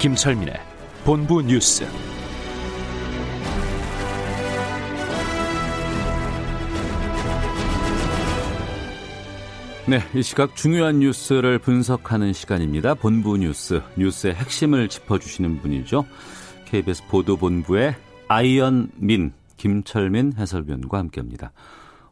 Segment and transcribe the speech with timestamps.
[0.00, 0.54] 김철민의
[1.04, 1.84] 본부 뉴스.
[9.86, 12.94] 네, 이 시각 중요한 뉴스를 분석하는 시간입니다.
[12.94, 16.06] 본부 뉴스, 뉴스의 핵심을 짚어주시는 분이죠.
[16.64, 17.94] KBS 보도본부의
[18.26, 21.52] 아이언민, 김철민 해설위원과 함께합니다.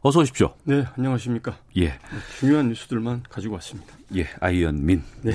[0.01, 0.53] 어서 오십시오.
[0.63, 1.57] 네, 안녕하십니까.
[1.79, 1.97] 예,
[2.37, 3.95] 중요한 뉴스들만 가지고 왔습니다.
[4.15, 5.01] 예, 아이언민.
[5.23, 5.33] 네.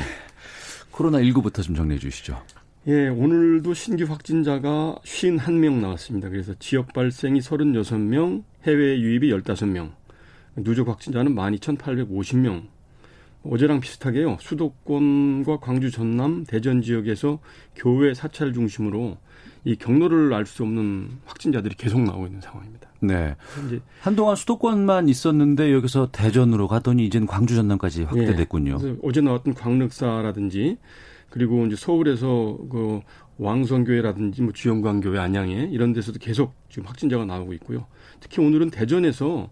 [0.94, 2.40] 코로나19부터 좀 정리해 주시죠.
[2.86, 6.28] 예, 오늘도 신규 확진자가 51명 나왔습니다.
[6.28, 9.92] 그래서 지역 발생이 36명, 해외 유입이 15명,
[10.56, 12.66] 누적 확진자는 12,850명.
[13.42, 14.38] 어제랑 비슷하게요.
[14.40, 17.40] 수도권과 광주, 전남, 대전 지역에서
[17.76, 19.18] 교외 사찰 중심으로
[19.64, 22.88] 이 경로를 알 수 없는 확진자들이 계속 나오고 있는 상황입니다.
[23.00, 23.34] 네.
[23.66, 28.74] 이제 한동안 수도권만 있었는데 여기서 대전으로 가더니 이제는 광주 전남까지 확대됐군요.
[28.74, 30.78] 예, 그래서 어제 나왔던 광륵사라든지
[31.30, 33.00] 그리고 이제 서울에서 그
[33.38, 37.86] 왕성교회라든지 뭐 주영광교회 안양에 이런 데서도 계속 지금 확진자가 나오고 있고요.
[38.20, 39.50] 특히 오늘은 대전에서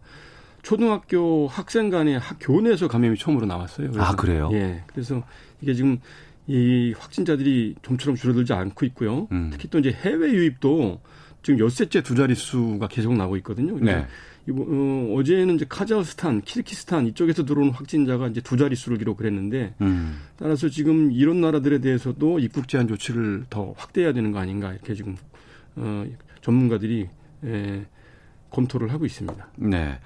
[0.62, 3.90] 초등학교 학생 간의 학 교내에서 감염이 처음으로 나왔어요.
[3.96, 4.50] 아, 그래요?
[4.52, 4.84] 예.
[4.86, 5.22] 그래서
[5.60, 5.98] 이게 지금
[6.46, 9.28] 이 확진자들이 좀처럼 줄어들지 않고 있고요.
[9.32, 9.50] 음.
[9.52, 11.00] 특히 또 이제 해외 유입도
[11.42, 13.78] 지금 엿새째 두 자릿수가 계속 나오고 있거든요.
[13.78, 14.06] 네.
[14.48, 20.18] 이거, 어, 어제는 이제 카자흐스탄, 키르키스탄 이쪽에서 들어오는 확진자가 이제 두 자릿수를 기록을 했는데 음.
[20.36, 25.16] 따라서 지금 이런 나라들에 대해서도 입국 제한 조치를 더 확대해야 되는 거 아닌가 이렇게 지금
[25.76, 26.04] 어,
[26.40, 27.08] 전문가들이
[27.44, 27.86] 에,
[28.50, 29.48] 검토를 하고 있습니다.
[29.56, 29.98] 네.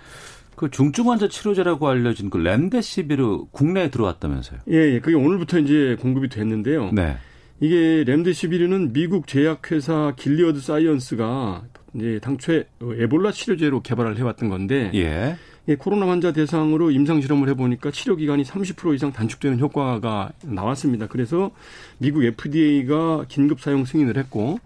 [0.56, 4.60] 그 중증 환자 치료제라고 알려진 그 렘데시비르 국내에 들어왔다면서요.
[4.70, 6.90] 예, 예, 그게 오늘부터 이제 공급이 됐는데요.
[6.92, 7.16] 네.
[7.60, 11.64] 이게 렘데시비르는 미국 제약회사 길리어드 사이언스가
[11.94, 15.36] 이제 당초에 에볼라 치료제로 개발을 해왔던 건데 예.
[15.68, 21.06] 예, 코로나 환자 대상으로 임상 실험을 해보니까 치료 기간이 30% 이상 단축되는 효과가 나왔습니다.
[21.06, 21.50] 그래서
[21.98, 24.58] 미국 FDA가 긴급 사용 승인을 했고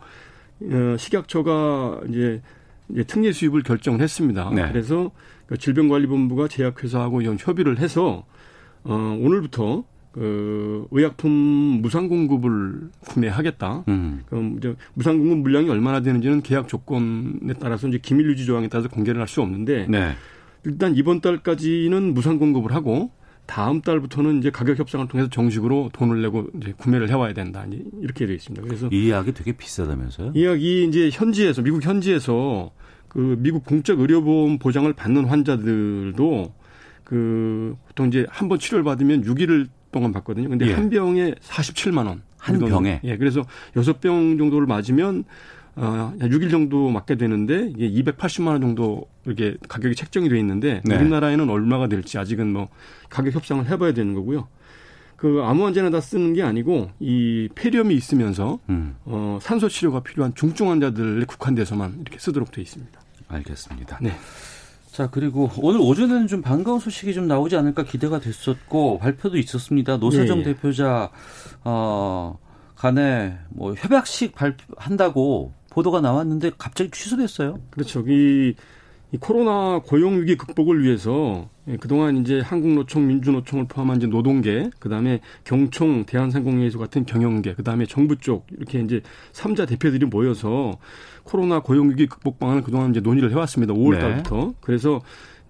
[0.63, 2.43] 어, 식약처가 이제,
[2.91, 4.51] 이제 특례 수입을 결정을 했습니다.
[4.55, 4.69] 네.
[4.69, 5.11] 그래서
[5.51, 8.25] 그 질병관리본부가 제약회사하고 이런 협의를 해서
[8.85, 11.31] 어, 오늘부터 그 의약품
[11.83, 13.85] 무상 공급을 구매하겠다.
[13.89, 14.23] 음.
[14.27, 18.89] 그럼 이제 무상 공급 물량이 얼마나 되는지는 계약 조건에 따라서 이제 기밀 유지 조항에 따라서
[18.89, 20.13] 공개를 할 수 없는데 네.
[20.65, 23.11] 일단 이번 달까지는 무상 공급을 하고
[23.47, 27.65] 다음 달부터는 이제 가격 협상을 통해서 정식으로 돈을 내고 이제 구매를 해와야 된다.
[28.01, 28.65] 이렇게 되어 있습니다.
[28.65, 30.33] 그래서 이 약이 되게 비싸다면서요?
[30.35, 32.71] 이 약이 이제 현지에서 미국 현지에서
[33.11, 36.55] 그 미국 공적 의료보험 보장을 받는 환자들도
[37.05, 40.49] 그 보통 이제 한 번 치료를 받으면 6일 동안 받거든요.
[40.49, 40.73] 근데 예.
[40.73, 42.23] 한 병에 47만 원.
[42.39, 42.77] 한 돈으로.
[42.77, 43.01] 병에?
[43.05, 43.17] 예.
[43.19, 43.45] 그래서
[43.77, 45.25] 여섯 병 정도를 맞으면
[45.75, 50.81] 어, 한 6일 정도 맞게 되는데 이게 280만 원 정도 이렇게 가격이 책정이 돼 있는데
[50.85, 50.97] 네.
[50.97, 52.69] 우리나라에는 얼마가 될지 아직은 뭐
[53.09, 54.47] 가격 협상을 해봐야 되는 거고요.
[55.17, 58.95] 그 아무 환자나 다 쓰는 게 아니고 이 폐렴이 있으면서 음.
[59.05, 63.00] 어, 산소 치료가 필요한 중증 환자들에 국한돼서만 이렇게 쓰도록 돼 있습니다.
[63.31, 63.99] 알겠습니다.
[64.03, 64.13] 네.
[64.91, 69.99] 자, 그리고 오늘 오전에는 좀 반가운 소식이 좀 나오지 않을까 기대가 됐었고, 발표도 있었습니다.
[69.99, 70.45] 노사정 예, 예.
[70.45, 71.11] 대표자,
[71.65, 72.39] 어,
[72.75, 77.61] 간에 뭐 협약식 발표한다고 보도가 나왔는데 갑자기 취소됐어요.
[77.71, 78.03] 그렇죠.
[78.09, 78.55] 이,
[79.13, 85.21] 이 코로나 고용 위기 극복을 위해서 예, 그동안 이제 한국노총, 민주노총을 포함한 이제 노동계, 그다음에
[85.45, 89.01] 경총, 대한상공회의소 같은 경영계, 그다음에 정부 쪽 이렇게 이제
[89.33, 90.79] 삼자 대표들이 모여서
[91.25, 93.75] 코로나 고용 위기 극복 방안을 그동안 이제 논의를 해 왔습니다.
[93.75, 93.99] 5월 네.
[93.99, 94.55] 달부터.
[94.61, 95.01] 그래서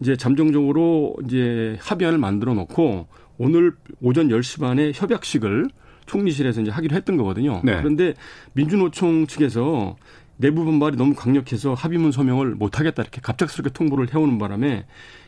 [0.00, 3.06] 이제 잠정적으로 이제 합의안을 만들어 놓고
[3.36, 5.68] 오늘 오전 10시 반에 협약식을
[6.06, 7.60] 총리실에서 이제 하기로 했던 거거든요.
[7.62, 7.76] 네.
[7.76, 8.14] 그런데
[8.54, 9.96] 민주노총 측에서
[10.40, 14.86] 내부 반발이 너무 강력해서 합의문 서명을 못하겠다 이렇게 갑작스럽게 통보를 해오는 바람에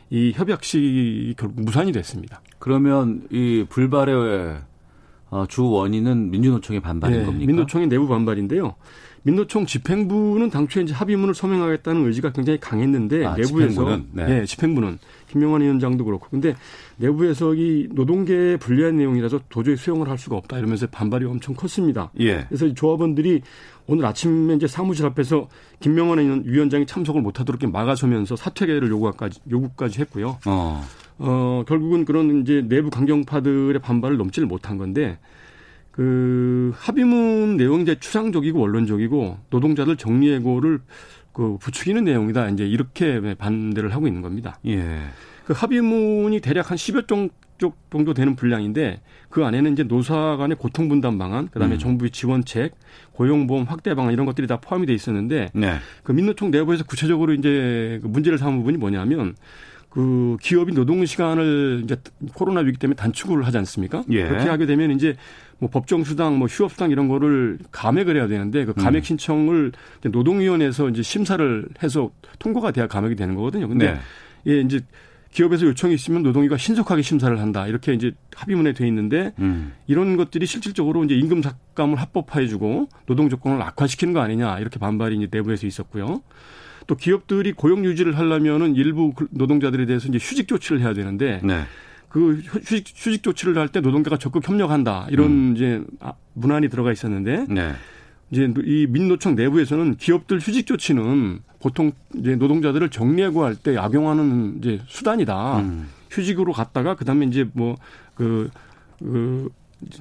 [0.09, 2.41] 이 협약식이 결국 무산이 됐습니다.
[2.59, 4.61] 그러면 이 불발의
[5.29, 7.47] 어, 주 원인은 민주노총의 반발인 네, 겁니까?
[7.47, 8.75] 민노총의 내부 반발인데요.
[9.23, 14.05] 민노총 집행부는 당초에 이제 합의문을 서명하겠다는 의지가 굉장히 강했는데 아, 내부에서 집행부는?
[14.11, 14.25] 네.
[14.25, 14.99] 네, 집행부는
[15.33, 16.55] 김명환 위원장도 그렇고 근데
[16.97, 22.11] 내부에서 이 노동계에 불리한 내용이라서 도저히 수용을 할 수가 없다 이러면서 반발이 엄청 컸습니다.
[22.19, 22.45] 예.
[22.47, 23.41] 그래서 이 조합원들이
[23.87, 25.49] 오늘 아침에 이제 사무실 앞에서
[25.79, 30.37] 김명환 위원- 위원장이 참석을 못하도록 막아서면서 사퇴를 요구까지 요구까지 했고요.
[30.45, 30.83] 어.
[31.17, 35.17] 어, 결국은 그런 이제 내부 강경파들의 반발을 넘지를 못한 건데
[35.91, 40.79] 그 합의문 내용이 이제 추상적이고 원론적이고 노동자들 정리해고를
[41.33, 42.49] 그 부추기는 내용이다.
[42.49, 44.57] 이제 이렇게 반대를 하고 있는 겁니다.
[44.67, 44.99] 예.
[45.45, 47.07] 그 합의문이 대략 한 10여
[47.57, 51.79] 쪽 정도 되는 분량인데 그 안에는 이제 노사 간의 고통 분담 방안, 그다음에 음.
[51.79, 52.75] 정부의 지원책,
[53.13, 55.77] 고용보험 확대 방안 이런 것들이 다 포함이 돼 있었는데 네.
[56.03, 59.35] 그 민노총 내부에서 구체적으로 이제 그 문제를 삼은 부분이 뭐냐면
[59.89, 61.95] 그 기업이 노동 시간을 이제
[62.33, 64.03] 코로나 위기 때문에 단축을 하지 않습니까?
[64.09, 64.27] 예.
[64.27, 65.15] 그렇게 하게 되면 이제
[65.59, 69.03] 뭐 법정 수당, 뭐 휴업 수당 이런 거를 감액을 해야 되는데 그 감액 음.
[69.03, 69.71] 신청을
[70.03, 73.67] 노동위원회에서 이제 심사를 해서 통과가 돼야 감액이 되는 거거든요.
[73.67, 73.99] 근데 네.
[74.47, 74.81] 예, 이제
[75.31, 77.67] 기업에서 요청이 있으면 노동위가 신속하게 심사를 한다.
[77.67, 79.73] 이렇게 이제 합의문에 돼 있는데 음.
[79.87, 85.15] 이런 것들이 실질적으로 이제 임금 삭감을 합법화해 주고 노동 조건을 악화시키는 거 아니냐 이렇게 반발이
[85.17, 86.21] 이제 내부에서 있었고요.
[86.85, 91.63] 또 기업들이 고용 유지를 하려면은 일부 그 노동자들에 대해서 이제 휴직 조치를 해야 되는데 네.
[92.13, 95.53] 그 휴직, 휴직 조치를 할 때 노동자가 적극 협력한다 이런 음.
[95.55, 97.71] 이제 아, 문안이 들어가 있었는데 네.
[98.29, 104.79] 이제 이 민노총 내부에서는 기업들 휴직 조치는 보통 이제 노동자들을 정리하고 할 때 악용하는 이제
[104.87, 105.59] 수단이다.
[105.61, 105.87] 음.
[106.11, 108.51] 휴직으로 갔다가 그다음에 이제 뭐그
[108.99, 109.49] 그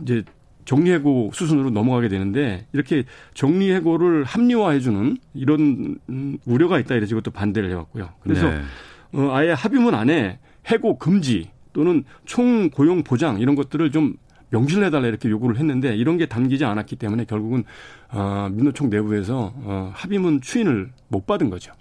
[0.03, 0.23] 이제
[0.67, 5.97] 정리해고 수순으로 넘어가게 되는데 이렇게 정리해고를 합리화해주는 이런
[6.44, 8.11] 우려가 있다 이래서 이것도 반대를 해왔고요.
[8.20, 8.61] 그래서 네.
[9.12, 14.14] 어, 아예 합의문 안에 해고 금지 또는 총 고용 보장 이런 것들을 좀
[14.50, 17.64] 명시를 해달라 이렇게 요구를 했는데 이런 게 담기지 않았기 때문에 결국은
[18.10, 21.72] 어, 민노총 내부에서 어, 합의문 추인을 못 받은 거죠.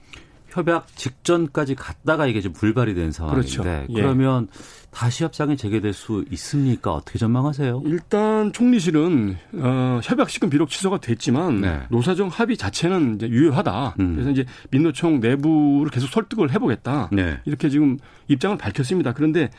[0.50, 3.70] 협약 직전까지 갔다가 이게 좀 불발이 된 상황인데 그렇죠.
[3.90, 3.94] 예.
[3.94, 4.48] 그러면
[4.92, 6.92] 다시 협상이 재개될 수 있습니까?
[6.94, 7.84] 어떻게 전망하세요?
[7.86, 11.80] 일단 총리실은 어, 협약식은 비록 취소가 됐지만 네.
[11.90, 13.96] 노사정 합의 자체는 이제 유효하다.
[14.00, 14.14] 음.
[14.16, 17.10] 그래서 이제 민노총 내부를 계속 설득을 해보겠다.
[17.14, 17.40] 네.
[17.46, 17.98] 이렇게 지금
[18.28, 19.14] 입장을 밝혔습니다.
[19.14, 19.50] 그런데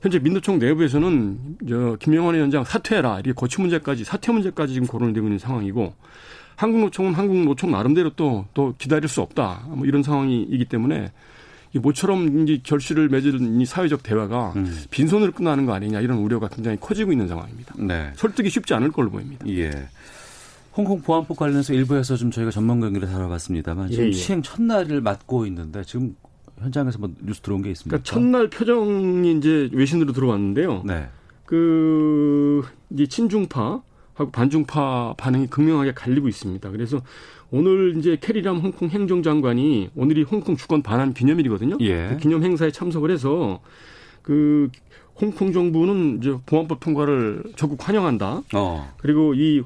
[0.00, 1.38] 현재 민노총 내부에서는
[1.68, 5.92] 저 김영환 위원장 사퇴해라 이렇게 거취 문제까지 사퇴 문제까지 지금 거론되고 있는 상황이고
[6.54, 9.64] 한국노총은 한국노총 나름대로 또, 또 기다릴 수 없다.
[9.68, 11.12] 뭐 이런 상황이기 때문에
[11.74, 14.74] 이 모처럼 이제 결실을 맺은 이 사회적 대화가 음.
[14.90, 17.74] 빈손으로 끝나는 거 아니냐 이런 우려가 굉장히 커지고 있는 상황입니다.
[17.78, 18.12] 네.
[18.16, 19.46] 설득이 쉽지 않을 걸로 보입니다.
[19.48, 19.70] 예.
[20.74, 24.12] 홍콩 보안법 관련해서 일부에서 좀 저희가 전문 경기를 살아봤습니다만 지금 예, 예.
[24.12, 26.16] 시행 첫날을 맞고 있는데 지금
[26.58, 27.98] 현장에서 뭐 뉴스 들어온 게 있습니까?
[28.02, 30.82] 그러니까 첫날 표정이 이제 외신으로 들어왔는데요.
[30.86, 31.08] 네.
[31.44, 33.82] 그 이제 친중파
[34.14, 36.70] 하고 반중파 반응이 극명하게 갈리고 있습니다.
[36.70, 37.00] 그래서
[37.50, 41.78] 오늘 이제 캐리람 홍콩 행정장관이 오늘이 홍콩 주권 반환 기념일이거든요.
[41.80, 42.08] 예.
[42.10, 43.60] 그 기념 행사에 참석을 해서
[44.22, 44.70] 그
[45.20, 48.42] 홍콩 정부는 이제 보안법 통과를 적극 환영한다.
[48.54, 48.92] 어.
[48.98, 49.62] 그리고 이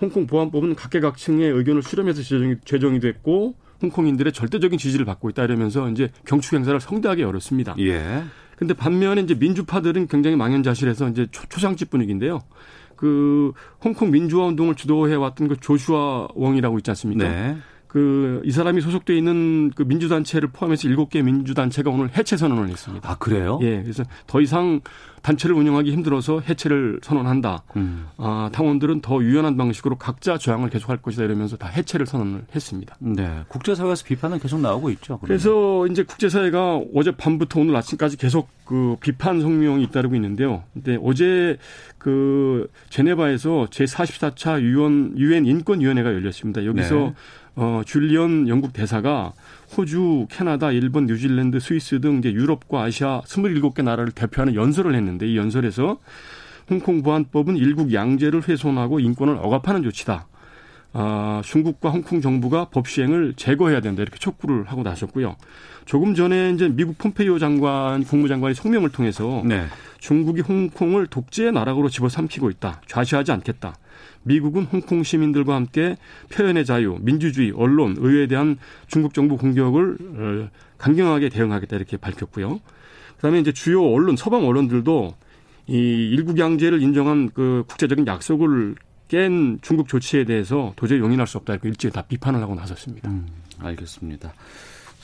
[0.00, 6.10] 홍콩 보안법은 각계각층의 의견을 수렴해서 제정이, 제정이 됐고 홍콩인들의 절대적인 지지를 받고 있다 이러면서 이제
[6.26, 7.76] 경축 행사를 성대하게 열었습니다.
[7.80, 8.24] 예.
[8.56, 12.42] 근데 반면에 이제 민주파들은 굉장히 망연자실해서 이제 초, 초상집 분위기인데요.
[13.04, 13.52] 그
[13.84, 17.28] 홍콩 민주화 운동을 주도해 왔던 그 조슈아 웡이라고 있지 않습니까?
[17.28, 17.58] 네.
[17.94, 23.10] 그 이 사람이 소속돼 있는 그 민주단체를 포함해서 일곱 개 민주단체가 오늘 해체 선언을 했습니다.
[23.10, 23.58] 아 그래요?
[23.62, 24.80] 예, 그래서 더 이상
[25.22, 27.62] 단체를 운영하기 힘들어서 해체를 선언한다.
[27.76, 28.06] 음.
[28.18, 32.94] 아, 당원들은 더 유연한 방식으로 각자 저항을 계속할 것이다 이러면서 다 해체를 선언을 했습니다.
[32.98, 35.18] 네, 국제사회에서 비판은 계속 나오고 있죠.
[35.18, 35.26] 그러면.
[35.26, 40.64] 그래서 이제 국제사회가 어제 밤부터 오늘 아침까지 계속 그 비판 성명이 잇따르고 있는데요.
[40.74, 41.56] 근데 어제
[41.96, 46.66] 그 제네바에서 제 44차 유엔 유엔 인권위원회가 열렸습니다.
[46.66, 47.14] 여기서 네.
[47.56, 49.32] 어, 줄리언 영국 대사가
[49.76, 55.36] 호주, 캐나다, 일본, 뉴질랜드, 스위스 등 이제 유럽과 아시아 27개 나라를 대표하는 연설을 했는데 이
[55.36, 55.98] 연설에서
[56.68, 60.26] 홍콩 보안법은 일국 양제를 훼손하고 인권을 억압하는 조치다.
[60.96, 65.36] 아, 중국과 홍콩 정부가 법 시행을 제거해야 된다 이렇게 촉구를 하고 나섰고요.
[65.86, 69.66] 조금 전에 이제 미국 폼페이오 장관 국무장관이 성명을 통해서 네.
[69.98, 72.80] 중국이 홍콩을 독재의 나락으로 집어삼키고 있다.
[72.86, 73.74] 좌시하지 않겠다.
[74.22, 75.96] 미국은 홍콩 시민들과 함께
[76.30, 80.48] 표현의 자유, 민주주의, 언론, 의회에 대한 중국 정부 공격을 어,
[80.78, 82.60] 강경하게 대응하겠다 이렇게 밝혔고요.
[83.16, 85.14] 그다음에 이제 주요 언론, 서방 언론들도
[85.66, 85.74] 이
[86.12, 88.76] 일국 양제를 인정한 그 국제적인 약속을
[89.08, 93.08] 깬 중국 조치에 대해서 도저히 용인할 수 없다 이렇게 일찍 다 비판을 하고 나섰습니다.
[93.08, 93.26] 음,
[93.60, 94.32] 알겠습니다.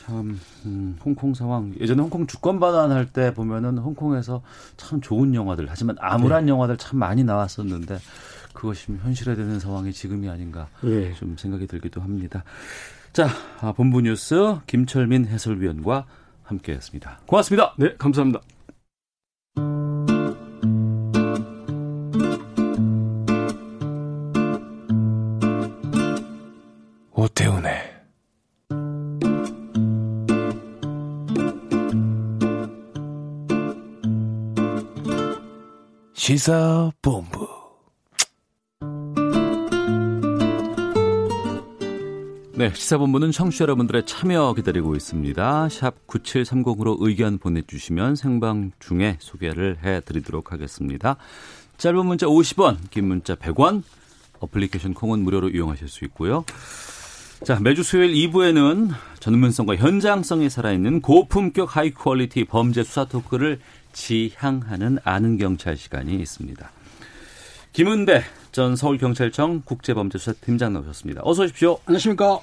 [0.05, 4.43] 참 음, 홍콩 상황 예전에 홍콩 주권 반환할 때 보면은 홍콩에서
[4.77, 6.53] 참 좋은 영화들 하지만 암울한 네.
[6.53, 7.99] 영화들 참 많이 나왔었는데
[8.53, 11.13] 그것이 현실화되는 상황이 지금이 아닌가 예.
[11.15, 12.45] 좀 생각이 들기도 합니다.
[13.13, 13.29] 자,
[13.61, 16.07] 아, 본부 뉴스 김철민 해설위원과
[16.45, 17.21] 함께했습니다.
[17.27, 17.75] 고맙습니다.
[17.79, 18.41] 네, 감사합니다.
[27.21, 27.75] 오태훈의
[36.15, 37.47] 시사본부.
[42.55, 45.69] 네, 시사본부는 청취자 여러분들의 참여 기다리고 있습니다.
[45.69, 51.17] 샵 9730으로 의견 보내주시면 생방 중에 소개를 해드리도록 하겠습니다.
[51.77, 53.83] 짧은 문자 50원, 긴 문자 100원,
[54.39, 56.47] 어플리케이션 콩은 무료로 이용하실 수 있고요.
[57.43, 63.61] 자, 매주 수요일 2부에는 전문성과 현장성이 살아있는 고품격 high quality 범죄 수사 토크를
[63.95, 66.71] 지향하는 아는 경찰 시간이 있습니다.
[67.73, 71.23] 김은배 전 서울경찰청 국제범죄수사팀장 나오셨습니다.
[71.25, 71.79] 어서 오십시오.
[71.87, 72.41] 안녕하십니까.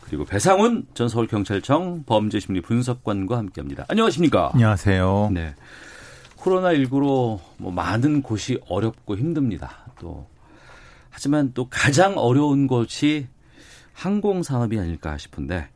[0.00, 3.84] 그리고 배상훈 전 서울경찰청 범죄심리 분석관과 함께합니다.
[3.88, 4.52] 안녕하십니까.
[4.54, 5.30] 안녕하세요.
[5.34, 5.54] 네.
[6.38, 9.92] 코로나19로 뭐 많은 곳이 어렵고 힘듭니다.
[10.00, 10.26] 또
[11.10, 13.26] 하지만 또 가장 어려운 것이
[13.98, 15.68] 항공 산업이 아닐까 싶은데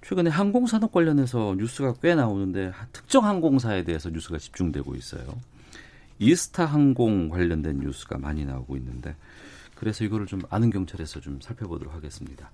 [0.00, 5.22] 최근에 항공 산업 관련해서 뉴스가 꽤 나오는데 특정 항공사에 대해서 뉴스가 집중되고 있어요.
[6.20, 9.16] 이스타 항공 관련된 뉴스가 많이 나오고 있는데
[9.74, 12.52] 그래서 이거를 좀 아는 경찰에서 좀 살펴보도록 하겠습니다.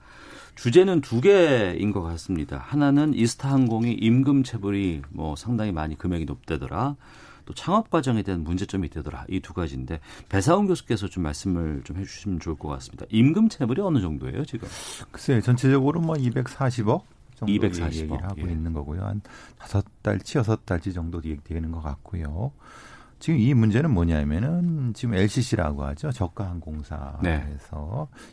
[0.54, 2.56] 주제는 두 개인 것 같습니다.
[2.56, 6.96] 하나는 이스타 항공이 임금 체불이 뭐 상당히 많이 금액이 높다더라.
[7.44, 9.26] 또 창업 과정에 대한 문제점이 있다더라.
[9.28, 13.06] 이 두 가지인데 배사훈 교수께서 좀 말씀을 좀 해주시면 좋을 것 같습니다.
[13.10, 14.68] 임금 체불이 어느 정도예요 지금?
[15.10, 17.02] 글쎄 전체적으로 뭐 240억
[17.34, 18.52] 정도 240억, 얘기를 하고 예.
[18.52, 19.02] 있는 거고요.
[19.04, 19.20] 한
[19.58, 22.52] 다섯 달치 여섯 달치 정도 되는 것 같고요.
[23.18, 26.10] 지금 이 문제는 뭐냐면은 지금 LCC라고 하죠.
[26.10, 27.56] 저가 항공사에서 네.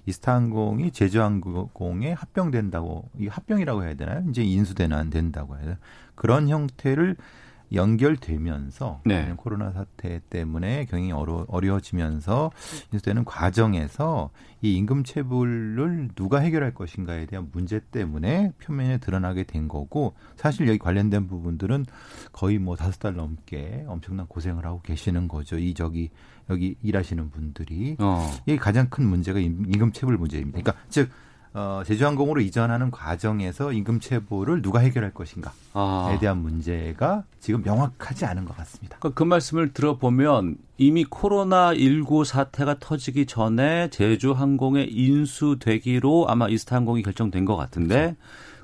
[0.07, 4.23] 이스타항공이 제주항공에 합병된다고 이 합병이라고 해야 되나요?
[4.29, 5.77] 이제 인수되는 안 된다고 해야 되나?
[6.15, 7.17] 그런 형태를
[7.73, 9.33] 연결되면서 네.
[9.37, 12.51] 코로나 사태 때문에 경영이 어려, 어려워지면서
[12.91, 14.29] 인수되는 과정에서
[14.61, 20.77] 이 임금 체불을 누가 해결할 것인가에 대한 문제 때문에 표면에 드러나게 된 거고 사실 여기
[20.77, 21.85] 관련된 부분들은
[22.31, 25.57] 거의 뭐 다섯 달 넘게 엄청난 고생을 하고 계시는 거죠.
[25.57, 26.09] 이 저기
[26.49, 28.27] 여기 일하시는 분들이 어.
[28.45, 30.59] 이게 가장 큰 문제가 임- 임금 체불 문제입니다.
[30.59, 31.09] 그러니까 즉
[31.53, 36.17] 어, 제주항공으로 이전하는 과정에서 임금 체불을 누가 해결할 것인가에 아.
[36.19, 38.97] 대한 문제가 지금 명확하지 않은 것 같습니다.
[38.99, 47.45] 그러니까 그 말씀을 들어보면 이미 코로나 19 사태가 터지기 전에 제주항공에 인수되기로 아마 이스타항공이 결정된
[47.45, 48.15] 것 같은데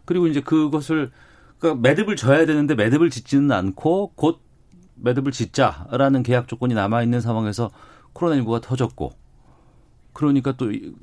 [0.06, 1.12] 그리고 이제 그것을
[1.58, 4.42] 그러니까 매듭을 져야 되는데 매듭을 짓지는 않고 곧
[4.96, 7.72] 매듭을 짓자라는 계약 조건이 남아 있는 상황에서
[8.14, 9.12] 코로나 19가 터졌고
[10.14, 10.94] 그러니까 또 이-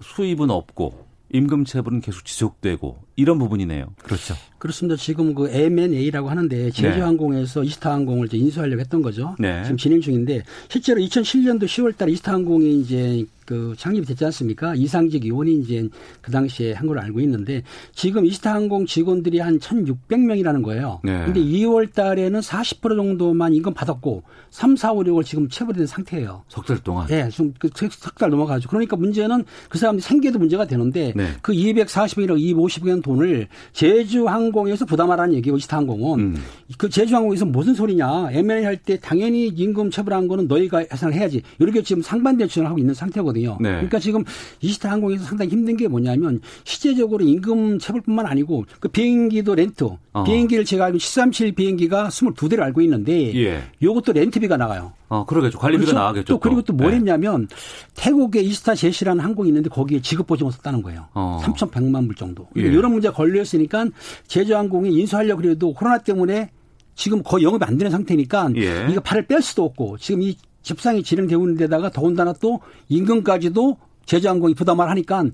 [0.00, 3.86] 수입은 없고 임금 체불은 계속 지속되고 이런 부분이네요.
[4.02, 4.34] 그렇죠.
[4.58, 4.96] 그렇습니다.
[4.96, 9.34] 지금 그 M&A라고 하는데 제주항공에서 이스타항공을 이제 인수하려고 했던 거죠.
[9.38, 9.62] 네.
[9.64, 14.76] 지금 진행 중인데 실제로 2007년도 10월달에 이스타항공이 이제 그 창립이 됐지 않습니까?
[14.76, 15.88] 이상직 의원이 이제
[16.20, 21.00] 그 당시에 한 걸로 알고 있는데 지금 이스타항공 직원들이 한 1,600명이라는 거예요.
[21.02, 21.24] 네.
[21.24, 26.44] 근데 2월 달에는 40% 정도만 임금 받았고 3, 4, 5, 6월 지금 체불된 상태예요.
[26.48, 27.08] 석 달 동안.
[27.10, 27.28] 예,
[27.74, 28.68] 좀석달 넘어가죠.
[28.68, 31.30] 그러니까 문제는 그 사람들이 생계도 문제가 되는데 네.
[31.42, 36.36] 그 240억이나 250억 돈을 제주항공에서 부담하라는 얘기고 이스타항공은 음.
[36.78, 38.30] 그 제주항공에서 무슨 소리냐?
[38.30, 41.42] M&A 할 때 당연히 임금 체불한 거는 너희가 예상을 해야지.
[41.60, 43.58] 이렇게 지금 상반된 주장을 하고 있는 상태거든요.
[43.60, 43.70] 네.
[43.72, 44.24] 그러니까 지금
[44.60, 50.24] 이스타항공에서 상당히 힘든 게 뭐냐면 실제적으로 임금 체불뿐만 아니고 그 비행기도 렌트, 어.
[50.24, 53.62] 비행기를 제가 알고 737 비행기가 22대를 알고 있는데 예.
[53.82, 54.92] 요것도 렌트비가 나가요.
[55.12, 55.58] 어, 그러겠죠.
[55.58, 55.98] 관리비가 그렇죠?
[55.98, 56.32] 나가겠죠.
[56.32, 56.96] 또 그리고 또뭘 네.
[56.96, 57.46] 했냐면
[57.94, 61.08] 태국의 이스타 제시라는 항공이 있는데 거기에 지급 보증을 썼다는 거예요.
[61.12, 61.38] 어.
[61.44, 62.48] 3,100만 불 정도.
[62.56, 62.62] 예.
[62.62, 63.88] 이런 문제가 걸렸으니까
[64.26, 66.50] 제주항공이 인수하려고 그래도 코로나 때문에
[66.94, 68.86] 지금 거의 영업이 안 되는 상태니까 예.
[68.90, 73.76] 이거 팔을 뺄 수도 없고 지금 이 집상이 진행되고 있는 데다가 더군다나 또 임금까지도
[74.06, 75.24] 제주항공이 부담을 하니까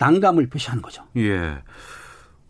[0.00, 1.04] 난감을 표시하는 거죠.
[1.16, 1.58] 예.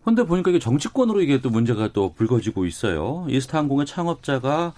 [0.08, 3.26] 근데 보니까 이게 정치권으로 이게 또 문제가 또 불거지고 있어요.
[3.28, 4.72] 이스타항공의 창업자가 어,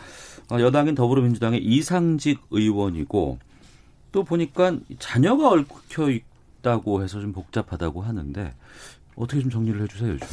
[0.58, 3.38] 여당인 더불어민주당의 이상직 의원이고
[4.12, 8.54] 또 보니까 자녀가 얽혀 있다고 해서 좀 복잡하다고 하는데
[9.14, 10.28] 어떻게 좀 정리를 해주세요, 좀.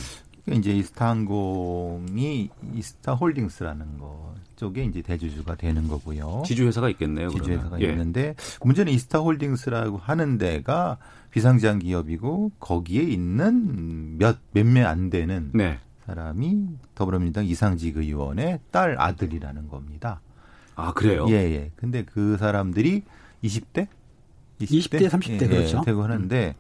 [0.46, 6.44] 그러니까 이제 이스타항공이 이스타홀딩스라는 거 쪽에 이제 대주주가 되는 거고요.
[6.46, 7.30] 지주회사가 있겠네요.
[7.30, 7.82] 지주회사가.
[7.82, 7.90] 예.
[7.90, 10.98] 있는데 문제는 이스타홀딩스라고 하는 데가
[11.32, 15.80] 비상장 기업이고 거기에 있는 몇 몇몇 안 되는 네.
[16.08, 20.22] 사람이 더불어민주당 이상직 의원의 딸 아들이라는 겁니다.
[20.76, 21.26] 아 그래요?
[21.30, 21.72] 예, 예.
[21.76, 23.04] 근데 그 사람들이
[23.44, 23.88] 20대?
[24.62, 25.78] 20대, 30대 예, 그렇죠.
[25.82, 26.56] 예, 되고 하는데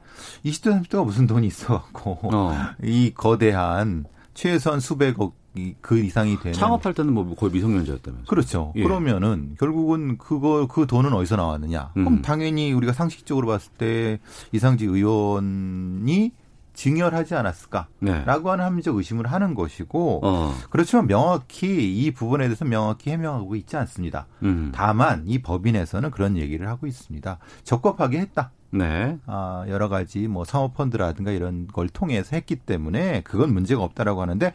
[0.45, 2.53] 20대, 30대가 무슨 돈이 있어갖고 어.
[2.83, 8.27] 이 거대한 최소한 수백억 이- 그 이상이 되는 창업할 때는 뭐 거의 미성년자였다면서.
[8.27, 8.73] 그렇죠.
[8.75, 8.83] 예.
[8.83, 11.93] 그러면은 결국은 그거 그 돈은 어디서 나왔느냐?
[11.97, 12.05] 음.
[12.05, 14.19] 그럼 당연히 우리가 상식적으로 봤을 때
[14.51, 16.31] 이상직 의원이
[16.77, 18.23] 증여하지 않았을까라고 네.
[18.23, 20.53] 하는 합리적 의심을 하는 것이고 어.
[20.69, 24.27] 그렇지만 명확히 이 부분에 대해서 명확히 해명하고 있지 않습니다.
[24.43, 24.71] 음.
[24.73, 27.39] 다만 이 법인에서는 그런 얘기를 하고 있습니다.
[27.63, 28.51] 적법하게 했다.
[28.69, 29.17] 네.
[29.25, 34.53] 아, 여러 가지 뭐 사모펀드라든가 이런 걸 통해서 했기 때문에 그건 문제가 없다라고 하는데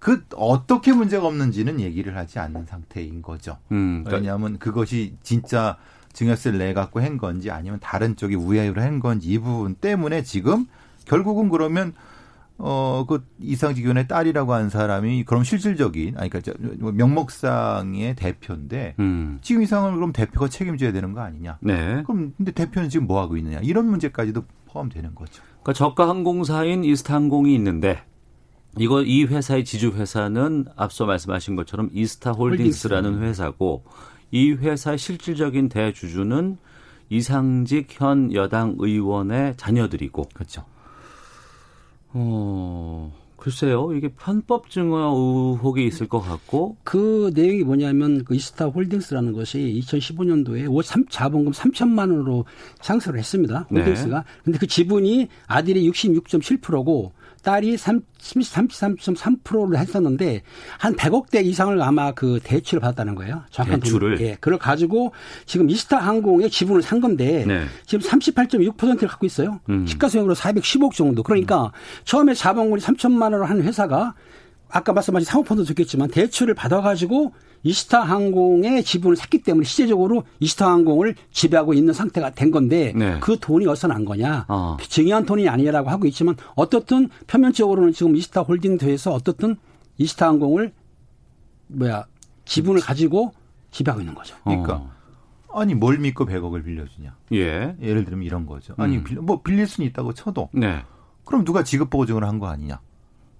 [0.00, 3.58] 그 어떻게 문제가 없는지는 얘기를 하지 않는 상태인 거죠.
[3.70, 4.02] 음.
[4.02, 5.76] 그러니까 왜냐하면 그것이 진짜
[6.12, 10.66] 증여세를 내 갖고 한 건지 아니면 다른 쪽이 우회로 한 건지 이 부분 때문에 지금
[11.12, 11.92] 결국은 그러면
[12.56, 19.38] 어그 이상직원의 딸이라고 한 사람이 그럼 실질적인 아니 그러니까 저 명목상의 대표인데 음.
[19.42, 21.58] 지금 이상을 그럼 대표가 책임져야 되는 거 아니냐?
[21.60, 22.02] 네.
[22.04, 23.58] 그럼 근데 대표는 지금 뭐 하고 있느냐?
[23.62, 25.42] 이런 문제까지도 포함되는 거죠.
[25.62, 28.02] 그러니까 저가 항공사인 이스타항공이 있는데
[28.78, 33.84] 이거 이 회사의 지주 회사는 앞서 말씀하신 것처럼 이스타 홀딩스라는 회사고
[34.30, 36.56] 이 회사의 실질적인 대주주는
[37.10, 40.64] 이상직 현 여당 의원의 자녀들이고 그렇죠.
[42.14, 49.32] 어 글쎄요 이게 편법 증여 의혹이 있을 것 같고 그 내용이 뭐냐면 그 이스타 홀딩스라는
[49.32, 52.44] 것이 2015년도에 3, 자본금 3천만 원으로
[52.80, 53.66] 상승을 했습니다.
[53.70, 53.80] 네.
[53.80, 54.24] 홀딩스가.
[54.44, 60.42] 근데 그 지분이 아들이 66.7%고 딸이 33.3%를 했었는데
[60.78, 63.42] 한 100억대 이상을 아마 그 대출을 받았다는 거예요.
[63.50, 64.16] 정확한 대출을?
[64.16, 64.26] 돈.
[64.26, 64.36] 예.
[64.40, 65.12] 그걸 가지고
[65.44, 67.64] 지금 이스타 항공의 지분을 산 건데 네.
[67.84, 69.60] 지금 38.6%를 갖고 있어요.
[69.68, 69.86] 음.
[69.86, 71.22] 시가소액으로 410억 정도.
[71.22, 71.72] 그러니까
[72.04, 74.14] 처음에 자본금이 3천만 원을 한 회사가
[74.72, 81.74] 아까 말씀하신 사모펀도 좋겠지만 대출을 받아가지고 이스타 항공의 지분을 샀기 때문에 실제적으로 이스타 항공을 지배하고
[81.74, 83.18] 있는 상태가 된 건데 네.
[83.20, 84.76] 그 돈이 어디서 난 거냐 어.
[84.80, 89.56] 증여한 돈이 아니라고 하고 있지만 어떻든 표면적으로는 지금 이스타 홀딩도에서 어떻든
[89.98, 90.72] 이스타 항공을
[91.68, 92.06] 뭐야
[92.46, 93.32] 지분을 가지고
[93.70, 94.34] 지배하고 있는 거죠.
[94.44, 94.90] 그러니까 어.
[95.54, 97.14] 아니 뭘 믿고 100억을 빌려주냐?
[97.34, 97.76] 예.
[97.80, 98.74] 예를 들면 이런 거죠.
[98.78, 99.04] 아니 음.
[99.04, 100.82] 빌- 뭐 빌릴 수는 있다고 쳐도 네.
[101.24, 102.80] 그럼 누가 지급 보증을 한 거 아니냐?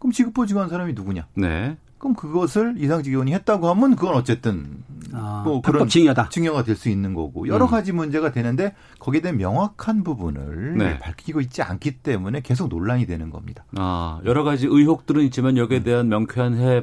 [0.02, 1.28] 그럼 지급 보증한 사람이 누구냐?
[1.34, 1.76] 네.
[1.98, 4.82] 그럼 그것을 이상직원이 했다고 하면 그건 어쨌든
[5.12, 6.28] 아, 뭐 그런 증여다.
[6.30, 7.70] 증여가 될 수 있는 거고 여러 음.
[7.70, 10.98] 가지 문제가 되는데 거기에 대한 명확한 부분을 네.
[10.98, 13.64] 밝히고 있지 않기 때문에 계속 논란이 되는 겁니다.
[13.76, 16.82] 아, 여러 가지 의혹들은 있지만 여기에 대한 명쾌한 해,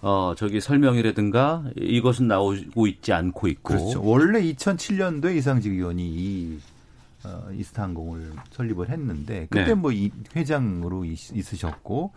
[0.00, 3.62] 어, 저기 설명이라든가 이것은 나오고 있지 않고 있고.
[3.74, 4.02] 그렇죠.
[4.02, 6.58] 원래 2007년도에 이상직 의원이 이
[7.24, 9.74] 어, 이스타항공을 설립을 했는데 그때 네.
[9.74, 12.12] 뭐 이 회장으로 있- 있으셨고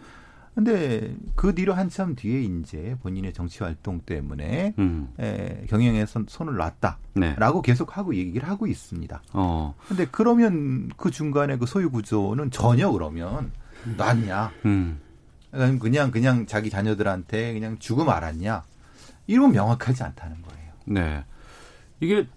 [0.55, 6.57] 근데 그 뒤로 한참 뒤에 이제 본인의 정치 활동 때문에 음, 에, 경영에 손, 손을
[7.13, 7.33] 네.
[7.33, 9.21] 놨다라고 계속 하고 얘기를 하고 있습니다.
[9.33, 13.51] 어, 근데 그러면 그 중간에 그 소유 구조는 전혀 그러면
[13.95, 14.51] 놨냐?
[14.65, 14.99] 음,
[15.51, 18.63] 그냥 그냥 그냥 자기 자녀들한테 그냥 주고 말았냐?
[19.27, 20.71] 이건 명확하지 않다는 거예요.
[20.85, 21.23] 네.
[21.99, 22.27] 이게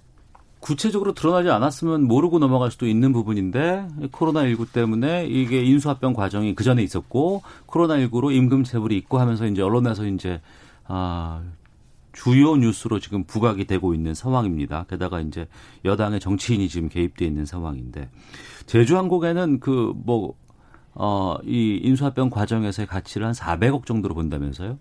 [0.63, 6.83] 구체적으로 드러나지 않았으면 모르고 넘어갈 수도 있는 부분인데 코로나19 때문에 이게 인수합병 과정이 그 전에
[6.83, 10.41] 있었고 코로나19로 임금 체불이 있고 하면서 이제 언론에서 이제
[10.87, 11.43] 아
[12.13, 14.85] 주요 뉴스로 지금 부각이 되고 있는 상황입니다.
[14.89, 15.49] 게다가 이제
[15.85, 18.09] 여당의 정치인이 지금 개입돼 있는 상황인데
[18.67, 20.35] 제주항공에는 그 뭐
[20.95, 24.79] 어, 이 인수합병 과정에서의 가치를 한 400억 정도로 본다면서요?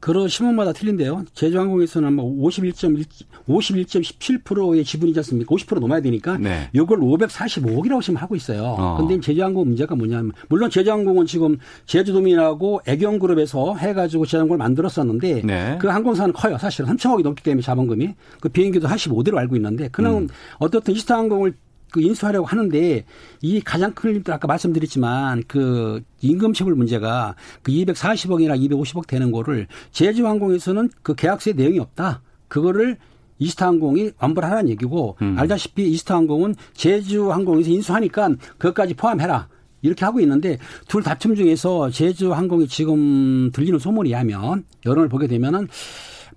[0.00, 1.24] 그런 신문마다 틀린데요.
[1.34, 3.04] 제주항공에서는 뭐 51.1,
[3.48, 5.54] 51.17%의 지분이지 않습니까?
[5.54, 6.68] 50% 넘어야 되니까 네.
[6.72, 8.76] 이걸 545억이라고 지금 하고 있어요.
[8.78, 8.96] 어.
[8.98, 15.78] 근데 제주항공 문제가 뭐냐면 물론 제주항공은 지금 제주도민하고 애경그룹에서 해가지고 제주항공을 만들었었는데 네.
[15.80, 16.56] 그 항공사는 커요.
[16.58, 20.28] 사실은 3천억이 넘기 때문에 자본금이 그 비행기도 45대로 알고 있는데 그는 음.
[20.58, 21.54] 어떻든 이스타항공을
[21.90, 23.04] 그 인수하려고 하는데
[23.40, 30.90] 이 가장 큰 아까 말씀드렸지만 그 임금 체불 문제가 그 240억이나 250억 되는 거를 제주항공에서는
[31.02, 32.22] 그 계약서에 내용이 없다.
[32.48, 32.96] 그거를
[33.38, 35.36] 이스타항공이 완불 하라는 얘기고 음.
[35.38, 39.48] 알다시피 이스타항공은 제주항공에서 인수하니까 그것까지 포함해라.
[39.82, 45.68] 이렇게 하고 있는데 둘 다툼 중에서 제주항공이 지금 들리는 소문이 하면 여론을 보게 되면은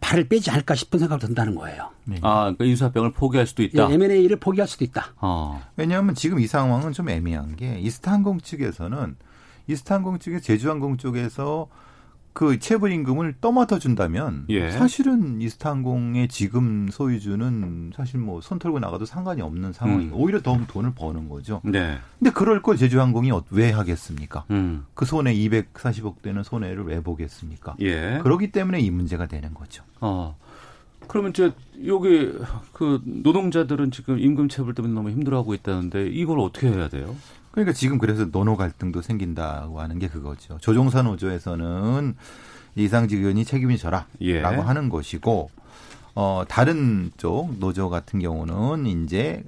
[0.02, 1.90] 발을 빼지 않을까 싶은 생각이 든다는 거예요.
[2.22, 3.90] 아, 그 인수합병을 포기할 수도 있다.
[3.90, 5.14] 예, M&A를 포기할 수도 있다.
[5.22, 5.62] 어.
[5.78, 9.16] 왜냐하면 지금 이 상황은 좀 애매한 게 이스타항공 측에서는
[9.68, 11.68] 이스타항공 측에 제주항공 쪽에서
[12.34, 14.72] 그 체불 임금을 떠맡아 준다면 예.
[14.72, 20.22] 사실은 이스타항공의 지금 소유주는 사실 뭐 손 털고 나가도 상관이 없는 상황이고 음.
[20.22, 21.62] 오히려 더 돈을 버는 거죠.
[21.66, 21.98] 네.
[22.20, 24.46] 근데 그럴 걸 제주항공이 어- 왜 하겠습니까?
[24.52, 24.86] 음.
[24.94, 27.76] 그 손해 240억 되는 손해를 왜 보겠습니까?
[27.82, 28.20] 예.
[28.24, 29.84] 그렇기 때문에 이 문제가 되는 거죠.
[30.00, 30.38] 어.
[31.08, 31.52] 그러면 이제
[31.86, 32.32] 여기
[32.72, 37.16] 그 노동자들은 지금 임금 체불 때문에 너무 힘들어하고 있다는데 이걸 어떻게 해야 돼요?
[37.52, 40.58] 그러니까 지금 그래서 노노 갈등도 생긴다고 하는 게 그거죠.
[40.60, 42.16] 조종사 노조에서는
[42.76, 44.42] 이상직 의원이 책임이 져라라고 예.
[44.42, 45.50] 하는 것이고
[46.16, 49.44] 어 다른 쪽 노조 같은 경우는 이제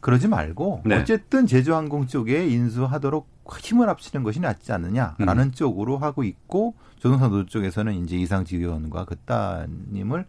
[0.00, 0.96] 그러지 말고 네.
[0.96, 5.52] 어쨌든 제주항공 쪽에 인수하도록 힘을 합치는 것이 낫지 않느냐라는 음.
[5.52, 10.26] 쪽으로 하고 있고 조종사 노조 쪽에서는 이제 이상직 의원과 그 따님을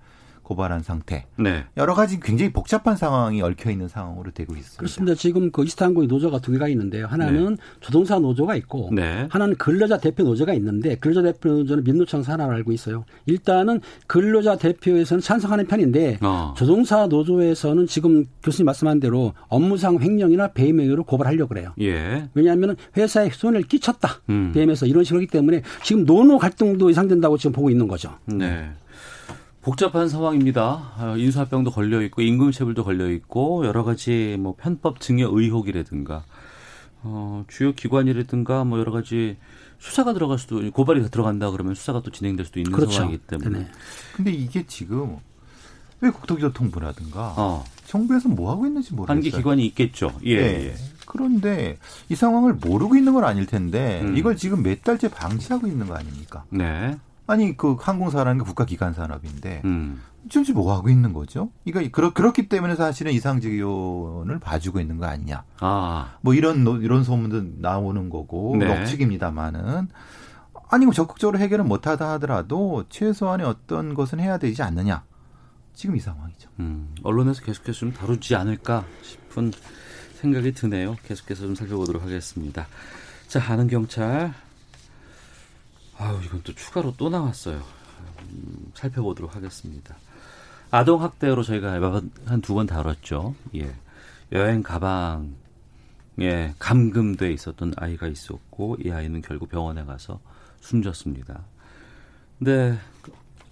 [0.51, 1.25] 고발한 상태.
[1.37, 1.63] 네.
[1.77, 4.77] 여러 가지 굉장히 복잡한 상황이 얽혀 있는 상황으로 되고 있습니다.
[4.77, 5.15] 그렇습니다.
[5.15, 7.07] 지금 그 이스타항공 노조가 두 개가 있는데요.
[7.07, 9.27] 하나는 조종사 노조가 있고 네.
[9.29, 13.05] 하나는 근로자 대표 노조가 있는데 근로자 대표 노조는 민노총 산하로 알고 있어요.
[13.25, 16.53] 일단은 근로자 대표에서는 찬성하는 편인데 어.
[16.57, 21.73] 조종사 노조에서는 지금 교수님 말씀한 대로 업무상 횡령이나 배임 행위로 고발하려고 그래요.
[21.79, 22.27] 예.
[22.33, 24.21] 왜냐하면 회사에 손해를 끼쳤다.
[24.29, 24.51] 음.
[24.53, 28.17] 배임해서 이런 식으로 하기 때문에 지금 노노 갈등도 예상된다고 지금 보고 있는 거죠.
[28.25, 28.69] 네.
[29.61, 30.93] 복잡한 상황입니다.
[30.97, 36.23] 아, 인수합병도 걸려 있고 임금체불도 걸려 있고 여러 가지 뭐 편법 증여 의혹이라든가
[37.03, 39.37] 어, 주요 기관이라든가 뭐 여러 가지
[39.77, 42.91] 수사가 들어갈 수도 고발이 들어간다 그러면 수사가 또 진행될 수도 있는 그렇죠.
[42.91, 43.71] 상황이기 때문에 네.
[44.15, 45.17] 근데 이게 지금
[45.99, 49.15] 왜 국토교통부라든가 어, 정부에서 뭐 하고 있는지 모르겠어요.
[49.15, 50.11] 한계 기관이 있겠죠.
[50.23, 50.35] 예.
[50.37, 50.65] 네.
[50.69, 50.75] 예.
[51.05, 51.77] 그런데
[52.09, 54.17] 이 상황을 모르고 있는 건 아닐 텐데 음.
[54.17, 56.45] 이걸 지금 몇 달째 방치하고 있는 거 아닙니까?
[56.49, 56.97] 네.
[57.31, 60.01] 아니 그 항공사라는 게 국가기관 산업인데 음.
[60.29, 61.49] 지금 지금 뭐 하고 있는 거죠?
[61.65, 65.43] 이거 그렇, 그렇기 때문에 사실은 이상직 의원을 봐주고 있는 거 아니냐?
[65.61, 68.65] 아, 뭐 이런 노- 이런 소문도 나오는 거고 네.
[68.65, 69.87] 럭칙입니다만은
[70.69, 75.03] 아니 뭐 적극적으로 해결은 못하다 하더라도 최소한의 어떤 것은 해야 되지 않느냐?
[75.73, 76.49] 지금 이 상황이죠.
[76.59, 79.51] 음, 언론에서 계속해서 좀 다루지 않을까 싶은
[80.15, 80.97] 생각이 드네요.
[81.07, 82.67] 계속해서 좀 살펴보도록 하겠습니다.
[83.27, 84.33] 자, 아는 경찰.
[86.01, 87.61] 아유, 이건 또 추가로 또 나왔어요.
[88.31, 89.95] 음, 살펴보도록 하겠습니다.
[90.71, 91.73] 아동 학대로 저희가
[92.25, 93.35] 한 두 번 다뤘죠.
[93.55, 93.73] 예.
[94.31, 100.19] 여행 가방에 감금돼 있었던 아이가 있었고 이 아이는 결국 병원에 가서
[100.61, 101.41] 숨졌습니다.
[102.39, 102.79] 근데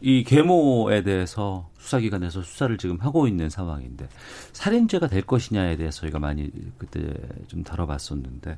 [0.01, 4.07] 이 계모에 대해서 수사기관에서 수사를 지금 하고 있는 상황인데
[4.53, 7.13] 살인죄가 될 것이냐에 대해서 저희가 많이 그때
[7.47, 8.57] 좀 다뤄봤었는데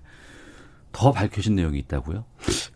[0.92, 2.26] 더 밝혀진 내용이 있다고요?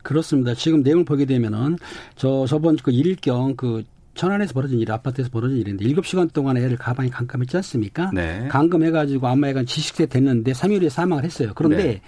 [0.04, 0.54] 그렇습니다.
[0.54, 1.78] 지금 내용을 보게 되면은
[2.16, 6.78] 저 저번 그 일경 그 천안에서 벌어진 일, 아파트에서 벌어진 일인데 일곱 시간 동안 애를
[6.78, 8.12] 가방에 감금했지 않습니까?
[8.14, 8.48] 네.
[8.50, 11.52] 감금해가지고 아마애가 지식세 됐는데 3일에 사망을 했어요.
[11.54, 12.02] 그런데 네.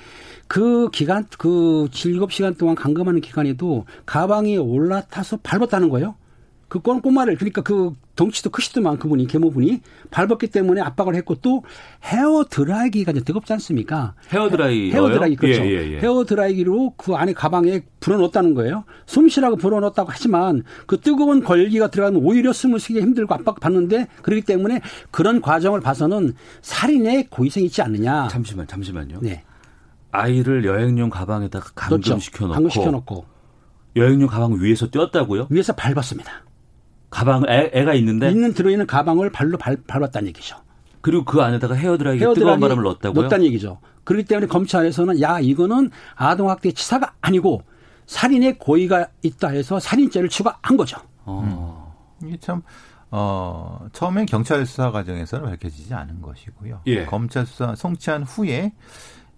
[0.48, 6.16] 그 기간, 그 7시간 동안 감금하는 기간에도 가방에 올라타서 밟았다는 거예요.
[6.70, 11.64] 그 꼬- 꼬마를 그러니까 그 덩치도 크시더만 그분이 계모분이 밟았기 때문에 압박을 했고 또
[12.04, 14.16] 헤어 드라이기가 이제 뜨겁지 않습니까?
[14.34, 14.92] 헤어 드라이어요?
[14.92, 15.62] 헤어 드라이기 그렇죠.
[15.62, 16.00] 예, 예, 예.
[16.00, 18.84] 헤어 드라이기로 그 안에 가방에 불어넣었다는 거예요.
[19.06, 24.42] 숨 쉬라고 불어넣었다고 하지만 그 뜨거운 걸기가 들어가면 오히려 숨을 쉬기 힘들고 압박 받는데 그렇기
[24.42, 28.28] 때문에 그런 과정을 봐서는 살인의 고의성이 있지 않느냐.
[28.30, 29.20] 잠시만, 잠시만요.
[29.22, 29.44] 네.
[30.12, 32.10] 아이를 여행용 가방에다가 그렇죠.
[32.10, 33.26] 감금시켜 놓고 감금시켜놓고
[33.96, 35.48] 여행용 가방 위에서 띄었다고요?
[35.50, 36.47] 위에서 밟았습니다.
[37.10, 40.58] 가방 애, 애가 있는데 있는 들어있는 가방을 발로 밟, 밟았다는 얘기죠.
[41.02, 43.22] 그리고 그 안에다가 헤어드라이기 뜨거운 헤어드라이기 바람을 넣었다고요?
[43.22, 43.80] 넣었다는 얘기죠.
[44.04, 47.64] 그렇기 때문에 검찰에서는 야 이거는 아동학대 치사가 아니고
[48.06, 50.98] 살인의 고의가 있다 해서 살인죄를 추가한 거죠.
[51.26, 51.96] 어.
[52.24, 52.62] 이게 참,
[53.12, 56.82] 어, 처음엔 경찰 수사 과정에서는 밝혀지지 않은 것이고요.
[56.88, 57.06] 예.
[57.06, 58.74] 검찰 수사 성취한 후에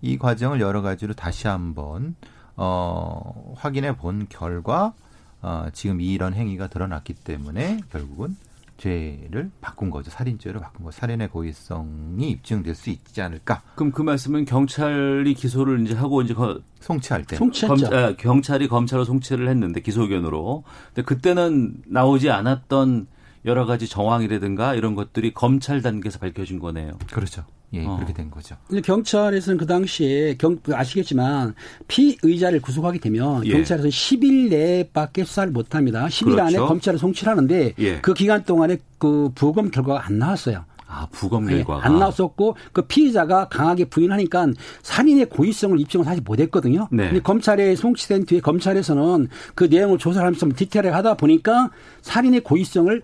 [0.02, 2.16] 이 과정을 여러 가지로 다시 한번,
[2.56, 4.94] 어, 확인해 본 결과,
[5.42, 8.36] 어, 지금 이런 행위가 드러났기 때문에 결국은
[8.78, 10.10] 죄를 바꾼 거죠.
[10.10, 10.98] 살인죄로 바꾼 거죠.
[11.00, 13.62] 살인의 고의성이 입증될 수 있지 않을까.
[13.76, 17.36] 그럼 그 말씀은 경찰이 기소를 이제 하고 이제 거- 송치할 때.
[17.36, 17.90] 송치했죠.
[17.90, 20.64] 검- 아, 경찰이 검찰로 송치를 했는데 기소 의견으로.
[20.94, 23.08] 근데 그때는 나오지 않았던
[23.46, 26.98] 여러 가지 정황이라든가 이런 것들이 검찰 단계에서 밝혀진 거네요.
[27.12, 27.44] 그렇죠.
[27.74, 27.96] 예, 어.
[27.98, 28.56] 그렇게 된 거죠.
[28.68, 31.54] 근데 경찰에서는 그 당시에 경, 아시겠지만
[31.88, 33.52] 피의자를 구속하게 되면 예.
[33.52, 36.08] 경찰에서 10일 내밖에 수사를 못 합니다.
[36.08, 36.68] 10일 안에 그렇죠.
[36.68, 38.00] 검찰을 송치를 하는데 예.
[38.02, 40.66] 그 기간 동안에 그 부검 결과가 안 나왔어요.
[40.92, 41.86] 아, 부검 네, 결과가.
[41.86, 44.48] 안 나왔었고 그 피의자가 강하게 부인하니까
[44.82, 46.88] 살인의 고의성을 입증을 사실 못했거든요.
[46.92, 47.10] 네.
[47.10, 51.70] 근데 검찰에 송치된 뒤에 검찰에서는 그 내용을 조사를 하면서 좀 디테일하게 하다 보니까
[52.02, 53.04] 살인의 고의성을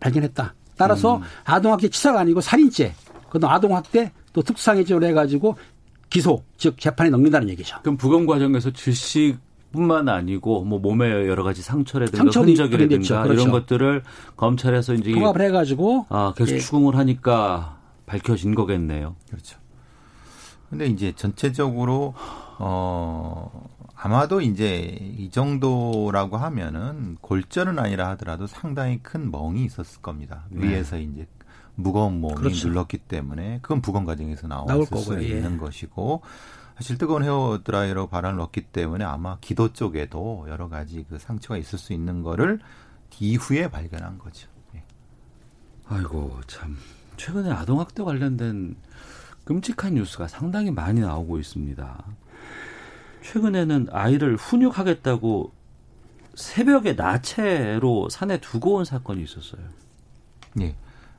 [0.00, 0.54] 발견했다.
[0.76, 1.22] 따라서 음.
[1.44, 2.94] 아동학대 치사가 아니고 살인죄,
[3.30, 5.56] 그다음 아동학대 또 특수상해죄로 해가지고
[6.08, 7.78] 기소 즉 재판에 넘긴다는 얘기죠.
[7.82, 9.38] 그럼 부검 과정에서 질식
[9.72, 13.22] 뿐만 아니고 뭐 몸에 여러 가지 상처라든가 흔적이라든가.
[13.22, 13.32] 그렇죠.
[13.32, 14.02] 이런 것들을
[14.36, 16.58] 검찰에서 이제 통합을 해가지고 아, 계속 예.
[16.58, 19.16] 추궁을 하니까 밝혀진 거겠네요.
[19.28, 19.58] 그렇죠.
[20.70, 22.14] 근데 이제 전체적으로
[22.58, 23.50] 어
[24.00, 30.44] 아마도 이제 이 정도라고 하면은 골절은 아니라 하더라도 상당히 큰 멍이 있었을 겁니다.
[30.50, 31.26] 위에서 이제
[31.74, 32.40] 무거운 몸이 네.
[32.40, 32.68] 그렇죠.
[32.68, 35.24] 눌렀기 때문에 그건 부검 과정에서 나올 나왔을 수 거고요.
[35.24, 35.28] 예.
[35.28, 36.22] 있는 것이고
[36.76, 41.76] 사실 뜨거운 헤어 드라이로 바람을 넣기 때문에 아마 기도 쪽에도 여러 가지 그 상처가 있을
[41.76, 42.60] 수 있는 거를
[43.18, 44.48] 이후에 발견한 거죠.
[44.76, 44.84] 예.
[45.88, 46.76] 아이고 참
[47.16, 48.76] 최근에 아동 학대 관련된
[49.44, 52.04] 끔찍한 뉴스가 상당히 많이 나오고 있습니다.
[53.22, 55.52] 최근에는 아이를 훈육하겠다고
[56.34, 59.60] 새벽에 나체로 산에 두고 온 사건이 있었어요.
[60.60, 60.74] 예.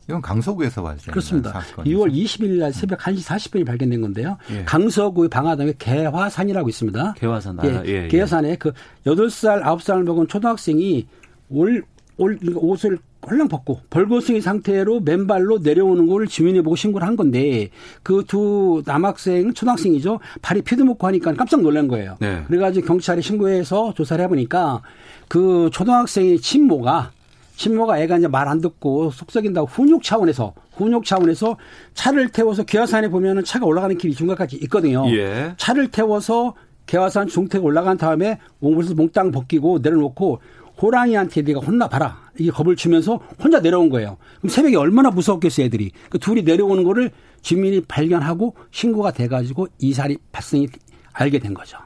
[0.08, 1.52] 이건 강서구에서 발생한 그렇습니다.
[1.62, 1.96] 사건이죠.
[1.96, 4.38] 6월 20일 날 새벽 1시 40분에 발견된 건데요.
[4.50, 4.64] 예.
[4.64, 7.14] 강서구의 방화동에 개화산이라고 있습니다.
[7.14, 8.08] 개화산 예, 아, 예, 예.
[8.08, 8.72] 개화산에 그
[9.06, 11.08] 8살, 9살 먹은 초등학생이
[11.50, 11.84] 올,
[12.20, 17.70] 옷을 홀랑 벗고 벌거숭이 상태로 맨발로 내려오는 걸 주민이 보고 신고를 한 건데
[18.04, 22.18] 그 두 남학생 초등학생이죠 발이 피드먹고 하니까 깜짝 놀란 거예요.
[22.20, 22.44] 네.
[22.48, 24.82] 그래가지고 경찰에 신고해서 조사를 해보니까
[25.28, 27.12] 그 초등학생의 친모가
[27.56, 31.58] 친모가 애가 이제 말 안 듣고 속썩인다고 훈육 차원에서 훈육 차원에서
[31.94, 35.06] 차를 태워서 개화산에 보면은 차가 올라가는 길이 중간까지 있거든요.
[35.12, 35.54] 예.
[35.58, 36.56] 차를 태워서
[36.86, 40.40] 개화산 중턱에 올라간 다음에 몸을 몽땅 벗기고 내려놓고
[40.82, 42.32] 호랑이한테 네가 혼나봐라.
[42.38, 44.18] 이게 겁을 주면서 혼자 내려온 거예요.
[44.38, 45.92] 그럼 새벽에 얼마나 무서웠겠어요, 애들이.
[46.10, 47.12] 그 둘이 내려오는 거를
[47.42, 50.68] 주민이 발견하고 신고가 돼가지고 이 살이 발생이
[51.14, 51.78] 알게 된 거죠.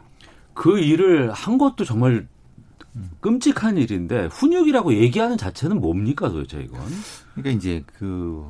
[0.53, 2.27] 그 일을 한 것도 정말
[3.21, 6.81] 끔찍한 일인데 훈육이라고 얘기하는 자체는 뭡니까 도대체 이건?
[7.33, 8.45] 그러니까 이제 그,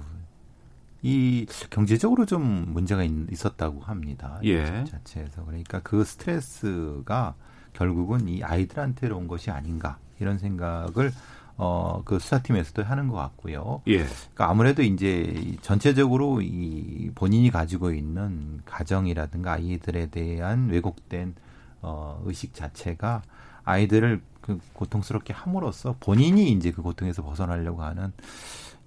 [1.01, 4.39] 이 경제적으로 좀 문제가 있, 있었다고 합니다.
[4.43, 4.65] 이 예.
[4.65, 5.45] 집 자체에서.
[5.45, 7.35] 그러니까 그 스트레스가
[7.71, 11.11] 결국은 이 아이들한테로 온 것이 아닌가 이런 생각을
[11.57, 13.81] 어, 그 수사팀에서도 하는 것 같고요.
[13.87, 13.97] 예.
[13.97, 21.35] 그러니까 아무래도 이제 이 전체적으로 이 본인이 가지고 있는 가정이라든가 아이들에 대한 왜곡된
[21.81, 23.21] 어, 의식 자체가
[23.65, 28.11] 아이들을 그 고통스럽게 함으로써 본인이 이제 그 고통에서 벗어나려고 하는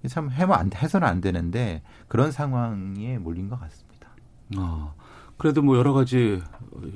[0.07, 4.09] 참 해면 안 해서는 안 되는데 그런 상황에 몰린 것 같습니다.
[4.57, 4.93] 어,
[5.37, 6.41] 그래도 뭐 여러 가지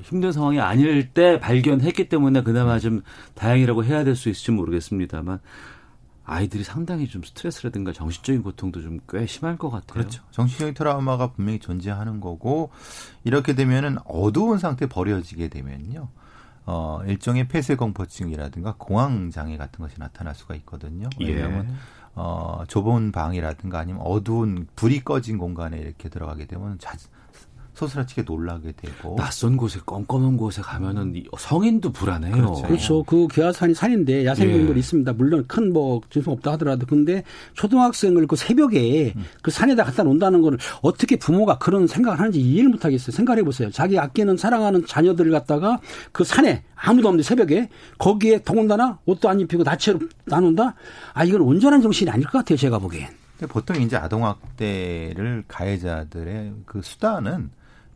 [0.02, 3.02] 힘든 상황이 아닐 때 발견했기 때문에 그나마 좀
[3.34, 5.40] 다행이라고 해야 될 수 있을지 모르겠습니다만
[6.24, 9.92] 아이들이 상당히 좀 스트레스라든가 정신적인 고통도 좀 꽤 심할 것 같아요.
[9.94, 10.22] 그렇죠.
[10.30, 12.70] 정신적인 트라우마가 분명히 존재하는 거고
[13.24, 16.08] 이렇게 되면은 어두운 상태 버려지게 되면요.
[16.64, 21.08] 어, 일종의 폐쇄 공포증이라든가 공황 장애 같은 것이 나타날 수가 있거든요.
[21.20, 21.74] 왜냐하면 예.
[22.14, 26.96] 어, 좁은 방이라든가 아니면 어두운 불이 꺼진 공간에 이렇게 들어가게 되면 자,
[27.82, 32.32] 소스라치게 놀라게 되고 낯선 곳에 껌껌한 곳에 가면은 이 성인도 불안해요.
[32.32, 32.62] 그렇죠.
[32.62, 33.02] 그렇죠.
[33.02, 34.78] 그 개화산이 산인데 야생동물이 예.
[34.78, 35.12] 있습니다.
[35.14, 37.22] 물론 큰뭐 증상 없다 하더라도 근데
[37.54, 42.84] 초등학생을 그 새벽에 그 산에다 갖다 놓는다는 거를 어떻게 부모가 그런 생각을 하는지 이해를 못
[42.84, 43.12] 하겠어요.
[43.14, 43.70] 생각해 보세요.
[43.70, 45.80] 자기 아끼는 사랑하는 자녀들을 갖다가
[46.12, 47.68] 그 산에 아무도 없는데 새벽에
[47.98, 50.74] 거기에 더군다나 옷도 안 입히고 나체로 나눈다?
[51.14, 52.56] 아 이건 온전한 정신이 아닐 것 같아요.
[52.56, 53.08] 제가 보기엔.
[53.48, 57.50] 보통 이제 아동학대를 가해자들의 그 수단은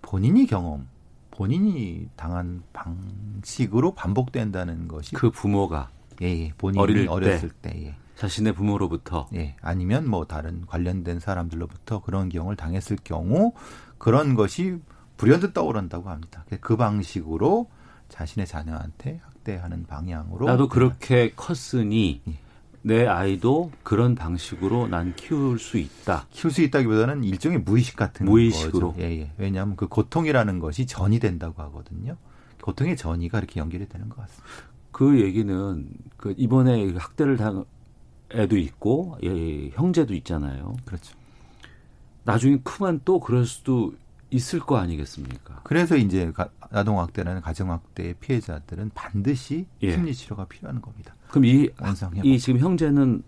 [0.06, 0.86] 본인이 경험,
[1.32, 5.90] 본인이 당한 방식으로 반복된다는 것이 그 부모가
[6.22, 7.96] 예, 예, 본인이 어릴 어렸을 때, 예.
[8.14, 13.52] 자신의 부모로부터 예, 아니면 뭐 다른 관련된 사람들로부터 그런 경험을 당했을 경우
[13.98, 14.78] 그런 것이
[15.16, 16.44] 불현듯 떠오른다고 합니다.
[16.60, 17.68] 그 방식으로
[18.08, 22.45] 자신의 자녀한테 학대하는 방향으로 나도 그렇게 컸으니 예.
[22.86, 26.28] 내 아이도 그런 방식으로 난 키울 수 있다.
[26.30, 28.92] 키울 수 있다기보다는 일종의 무의식 같은 무의식으로.
[28.92, 29.02] 거죠.
[29.02, 29.32] 예, 예.
[29.38, 32.16] 왜냐하면 그 고통이라는 것이 전이 된다고 하거든요.
[32.62, 34.46] 고통의 전이가 이렇게 연결이 되는 것 같습니다.
[34.92, 37.64] 그 얘기는 그 이번에 학대를 당
[38.32, 40.76] 애도 있고 예, 형제도 있잖아요.
[40.84, 41.16] 그렇죠.
[42.22, 43.94] 나중에 크면 또 그럴 수도
[44.30, 45.60] 있을 거 아니겠습니까?
[45.64, 49.90] 그래서 이제 가- 아동학대라는 가정학대의 피해자들은 반드시 예.
[49.90, 51.15] 심리치료가 필요한 겁니다.
[51.30, 52.24] 그럼 이, 원상회복.
[52.26, 53.22] 이 지금 형제는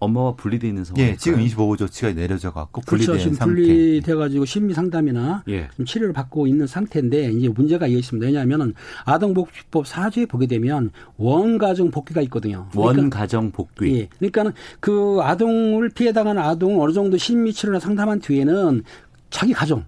[0.00, 1.04] 엄마와 분리돼 있는 상황.
[1.04, 3.12] 예, 지금 25호 조치가 내려져 갖고 그렇죠.
[3.12, 3.52] 분리된 지금 상태.
[3.62, 5.68] 분리돼 가지고 심리 상담이나 예.
[5.72, 8.26] 지금 치료를 받고 있는 상태인데 이제 문제가 이어 있습니다.
[8.26, 8.74] 왜냐하면
[9.04, 12.68] 아동복지법 4조에 보게 되면 원가정 복귀가 있거든요.
[12.70, 13.92] 그러니까 원 가정 복귀.
[13.96, 14.08] 예.
[14.18, 18.84] 그러니까는 그 아동을 피해 당한 아동을 어느 정도 심리 치료나 상담한 뒤에는
[19.30, 19.84] 자기 가정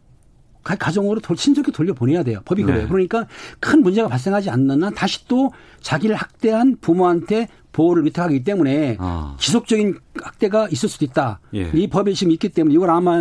[0.63, 2.41] 가- 가정으로 돌, 신속히 돌려보내야 돼요.
[2.45, 2.73] 법이 네.
[2.73, 2.89] 그래요.
[2.89, 3.27] 그러니까
[3.61, 9.37] 큰 문제가 발생하지 않는 한 다시 또 자기를 학대한 부모한테 보호를 위탁하기 때문에 아.
[9.39, 11.41] 지속적인 학대가 있을 수도 있다.
[11.55, 11.71] 예.
[11.73, 13.19] 이 법이 지금 있기 때문에 이걸 아마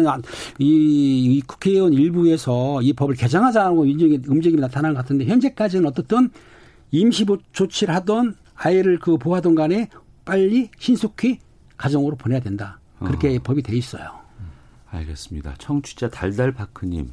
[0.58, 0.64] 이,
[1.38, 6.30] 이 국회의원 일부에서 이 법을 개정하자고 움직임이, 나타나는 것 같은데 현재까지는 어떻든
[6.92, 9.90] 임시 보- 조치를 하던 아이를 그 보호하던 간에
[10.26, 11.40] 빨리 신속히
[11.78, 12.80] 가정으로 보내야 된다.
[13.00, 14.20] 그렇게 법이 돼 있어요.
[14.92, 15.54] 알겠습니다.
[15.60, 17.12] 청취자 달달파크님.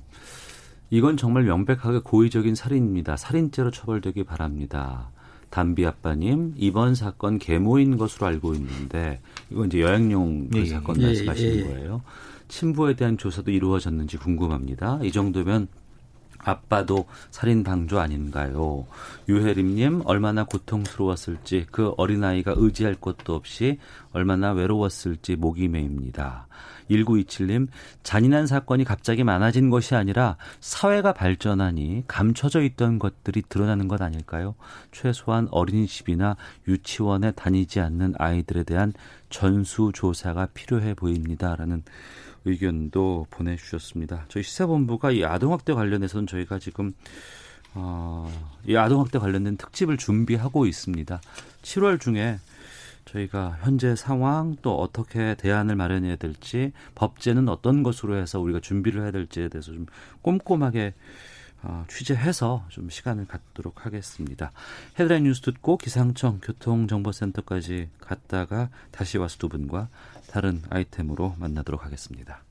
[0.90, 3.16] 이건 정말 명백하게 고의적인 살인입니다.
[3.16, 5.11] 살인죄로 처벌되기 바랍니다.
[5.51, 9.20] 담비 아빠님, 이번 사건 계모인 것으로 알고 있는데,
[9.51, 10.66] 이건 이제 여행용 그 예, 예.
[10.66, 11.64] 사건 예, 말씀하시는 예, 예.
[11.64, 12.03] 거예요.
[12.49, 15.01] 친부에 대한 조사도 이루어졌는지 궁금합니다.
[15.03, 15.68] 이 정도면
[16.46, 18.87] 아빠도 살인 방조 아닌가요?
[19.28, 23.78] 유혜림님 얼마나 고통스러웠을지 그 어린 아이가 의지할 곳도 없이
[24.12, 26.46] 얼마나 외로웠을지 목이 메입니다.
[26.90, 27.66] 1927님
[28.04, 34.54] 잔인한 사건이 갑자기 많아진 것이 아니라 사회가 발전하니 감춰져 있던 것들이 드러나는 것 아닐까요?
[34.92, 36.37] 최소한 어린이집이나
[36.68, 38.92] 유치원에 다니지 않는 아이들에 대한
[39.30, 41.82] 전수조사가 필요해 보입니다라는
[42.46, 44.24] 의견도 보내주셨습니다.
[44.28, 46.94] 저희 시사본부가 이 아동학대 관련해서는 저희가 지금
[47.74, 48.30] 어,
[48.66, 51.20] 이 아동학대 관련된 특집을 준비하고 있습니다.
[51.62, 52.38] 7월 중에
[53.04, 59.11] 저희가 현재 상황 또 어떻게 대안을 마련해야 될지 법제는 어떤 것으로 해서 우리가 준비를 해야
[59.11, 59.87] 될지에 대해서 좀
[60.22, 60.94] 꼼꼼하게
[61.62, 64.52] 어, 취재해서 좀 시간을 갖도록 하겠습니다.
[64.98, 69.88] 헤드라인 뉴스 듣고 기상청 교통정보센터까지 갔다가 다시 와서 두 분과
[70.37, 72.44] 다른 아이템으로 만나도록 하겠습니다.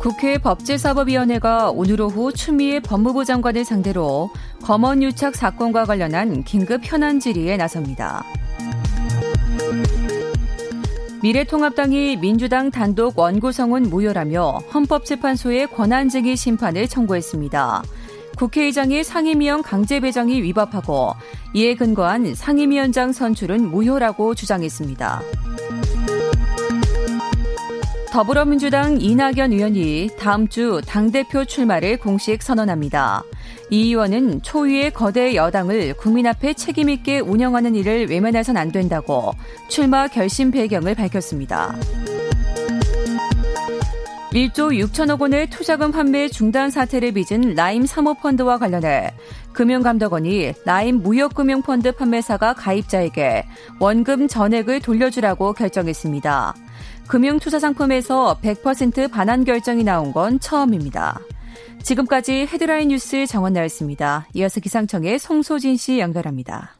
[0.00, 4.30] 국회 법제사법위원회가 오늘 오후 추미애 법무부 장관을 상대로
[4.62, 8.22] 검언 유착 사건과 관련한 긴급 현안 질의에 나섭니다.
[11.20, 17.82] 미래통합당이 민주당 단독 원구성은 무효라며 헌법재판소에 권한쟁의 심판을 청구했습니다.
[18.40, 21.12] 국회의장의 상임위원 강제 배정이 위법하고
[21.52, 25.20] 이에 근거한 상임위원장 선출은 무효라고 주장했습니다.
[28.10, 33.22] 더불어민주당 이낙연 의원이 다음 주 당대표 출마를 공식 선언합니다.
[33.68, 39.32] 이 의원은 초유의 거대 여당을 국민 앞에 책임있게 운영하는 일을 외면해선 안 된다고
[39.68, 41.76] 출마 결심 배경을 밝혔습니다.
[44.32, 49.12] 1조 6천억 원의 투자금 판매 중단 사태를 빚은 라임 사모펀드와 관련해
[49.52, 53.44] 금융감독원이 라임 무역금융펀드 판매사가 가입자에게
[53.80, 56.54] 원금 전액을 돌려주라고 결정했습니다.
[57.08, 61.18] 금융투자상품에서 100% 반환 결정이 나온 건 처음입니다.
[61.82, 64.28] 지금까지 헤드라인 뉴스 정원 나였습니다.
[64.34, 66.79] 이어서 기상청의 송소진 씨 연결합니다.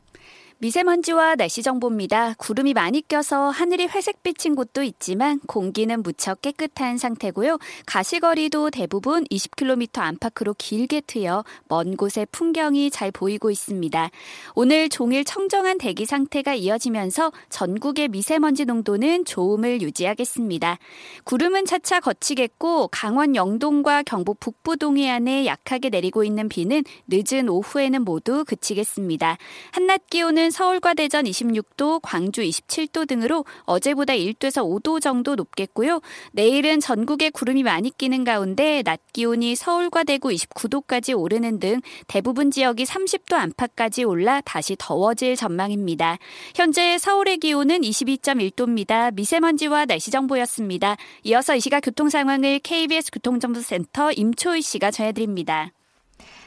[0.63, 2.35] 미세먼지와 날씨 정보입니다.
[2.37, 7.57] 구름이 많이 껴서 하늘이 회색 빛인 곳도 있지만 공기는 무척 깨끗한 상태고요.
[7.87, 14.11] 가시거리도 대부분 20km 안팎으로 길게 트여 먼 곳의 풍경이 잘 보이고 있습니다.
[14.55, 20.77] 오늘 종일 청정한 대기 상태가 이어지면서 전국의 미세먼지 농도는 좋음을 유지하겠습니다.
[21.25, 28.45] 구름은 차차 거치겠고 강원 영동과 경북 북부 동해안에 약하게 내리고 있는 비는 늦은 오후에는 모두
[28.45, 29.39] 그치겠습니다.
[29.73, 36.01] 한낮 기온은 서울과 대전 26도, 광주 27도 등으로 어제보다 1도에서 5도 정도 높겠고요.
[36.33, 42.85] 내일은 전국에 구름이 많이 끼는 가운데 낮 기온이 서울과 대구 29도까지 오르는 등 대부분 지역이
[42.85, 46.19] 30도 안팎까지 올라 다시 더워질 전망입니다.
[46.55, 49.15] 현재 서울의 기온은 22.1도입니다.
[49.15, 50.97] 미세먼지와 날씨 정보였습니다.
[51.25, 55.73] 이어서 이 시각 교통 상황을 KBS 교통정보센터 임초희 씨가 전해드립니다.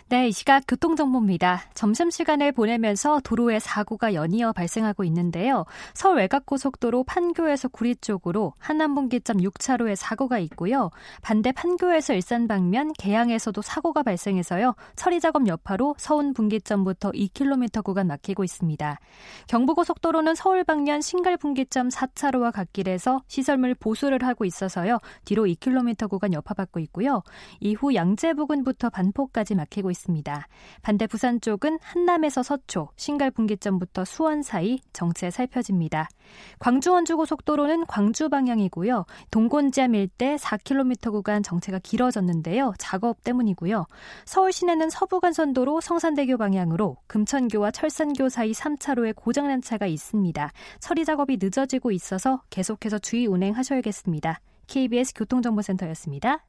[0.10, 1.62] 네, 이 시각 교통정보입니다.
[1.74, 5.66] 점심시간을 보내면서 도로에 사고가 연이어 발생하고 있는데요.
[5.94, 10.92] 서울 외곽고속도로 판교에서 구리 쪽으로 한남분기점 6차로에 사고가 있고요.
[11.22, 14.76] 반대 판교에서 일산 방면 개양에서도 사고가 발생해서요.
[14.96, 19.00] 처리 작업 여파로 서운 분기점부터 2km 구간 막히고 있습니다.
[19.48, 25.00] 경부고속도로는 서울 방면 신갈 분기점 4차로와 갓길에서 시설물 보수를 하고 있어서요.
[25.24, 27.24] 뒤로 2km 구간 여파받고 있고요.
[27.62, 30.48] 이후 양재 부근부터 반포까지 막히고 있습니다.
[30.82, 36.10] 반대 부산 쪽은 한남에서 서초, 신갈 분기점부터 수원 사이 정체 살펴집니다.
[36.60, 39.06] 광주 원주 고속도로는 광주 방향이고요.
[39.32, 42.74] 동곤지암 일대 4km 구간 정체가 길어졌는데요.
[42.78, 43.86] 작업 때문이고요.
[44.26, 50.52] 서울 시내는 서부간선도로 성산대교 방향으로 금천교와 철산교 사이 3차로에 고장난 차가 있습니다.
[50.80, 54.40] 처리 작업이 늦어지고 있어서 계속해서 주의 운행하셔야겠습니다.
[54.68, 56.46] KBS 교통정보센터였습니다.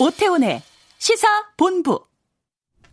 [0.00, 0.62] 오태훈의
[0.98, 2.06] 시사 본부.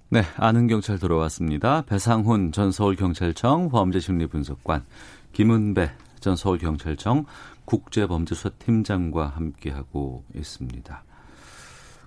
[0.10, 1.84] 네, 아는 경찰 들어왔습니다.
[1.84, 4.84] 배상훈 전 서울경찰청 범죄심리분석관,
[5.32, 7.26] 김은배 전 서울경찰청
[7.66, 11.04] 국제범죄수사팀장과 함께하고 있습니다.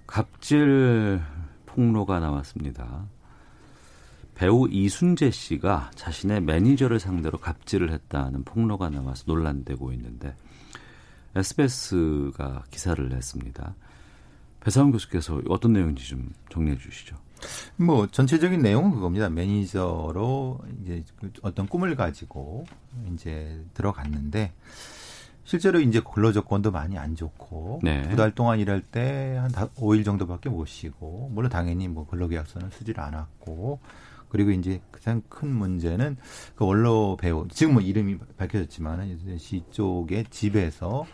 [0.09, 1.21] 갑질
[1.67, 3.07] 폭로가 나왔습니다.
[4.35, 10.35] 배우 이순재 씨가 자신의 매니저를 상대로 갑질을 했다는 폭로가 나와서 논란되고 있는데
[11.37, 13.75] SBS가 기사를 냈습니다.
[14.69, 17.17] 배상훈 교수께서 어떤 내용인지 좀 정리해 주시죠.
[17.77, 19.31] 뭐 전체적인 내용은 그겁니다.
[19.31, 22.67] 매니저로 이제 그 어떤 꿈을 가지고
[23.15, 24.53] 이제 들어갔는데
[25.45, 28.07] 실제로 이제 근로 조건도 많이 안 좋고 네.
[28.11, 33.81] 두달 동안 일할 때 한 5일 정도밖에 못 쉬고 물론 당연히 뭐 근로계약서는 쓰질 않았고
[34.29, 36.19] 그리고 이제 가장 큰 문제는
[36.57, 41.07] 그 원로 배우 지금 뭐 이름이 밝혀졌지만은 씨 쪽의 집에서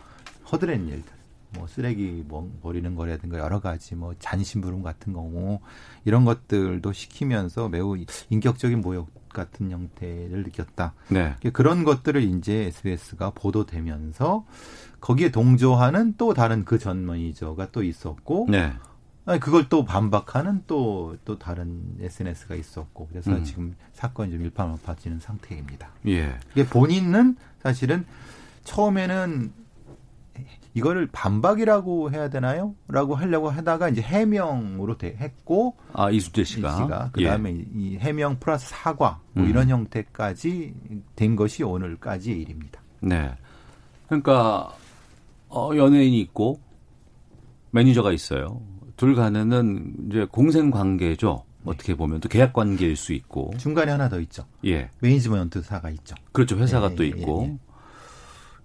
[0.51, 1.14] 허드렛 일들
[1.57, 5.59] 뭐 쓰레기 뭐 버리는 거라든가 여러 가지 뭐 잔심부름 같은 경우
[6.03, 7.97] 이런 것들도 시키면서 매우
[8.29, 10.93] 인격적인 모욕 같은 형태를 느꼈다.
[11.09, 11.35] 네.
[11.51, 14.45] 그런 것들을 이제 SBS가 보도되면서
[15.01, 18.73] 거기에 동조하는 또 다른 그전 매니저가 또 있었고 네.
[19.39, 23.43] 그걸 또 반박하는 또, 또 다른 SNS가 있었고, 그래서 음.
[23.43, 25.89] 지금 사건이 좀 일파만파지는 상태입니다.
[26.07, 26.37] 예.
[26.51, 28.05] 이게 본인은 사실은
[28.65, 29.51] 처음에는
[30.75, 32.75] 이거를 반박이라고 해야 되나요?
[32.89, 37.09] 라고 하려고 하다가 이제 해명으로 돼- 했고, 아, 이순재 씨가.
[37.13, 37.27] 그 예.
[37.29, 39.49] 다음에 이 해명 플러스 사과, 뭐 음.
[39.49, 40.73] 이런 형태까지
[41.15, 42.81] 된 것이 오늘까지의 일입니다.
[42.99, 43.31] 네.
[44.07, 44.75] 그러니까
[45.47, 46.59] 어, 연예인이 있고
[47.71, 48.61] 매니저가 있어요.
[48.97, 51.43] 둘 간에는 이제 공생 관계죠.
[51.65, 53.51] 어떻게 보면 또 계약 관계일 수 있고.
[53.57, 54.43] 중간에 하나 더 있죠.
[54.65, 54.89] 예.
[54.99, 56.15] 매니지먼트사가 있죠.
[56.31, 56.57] 그렇죠.
[56.57, 57.43] 회사가 예, 또 예, 있고.
[57.49, 57.57] 예,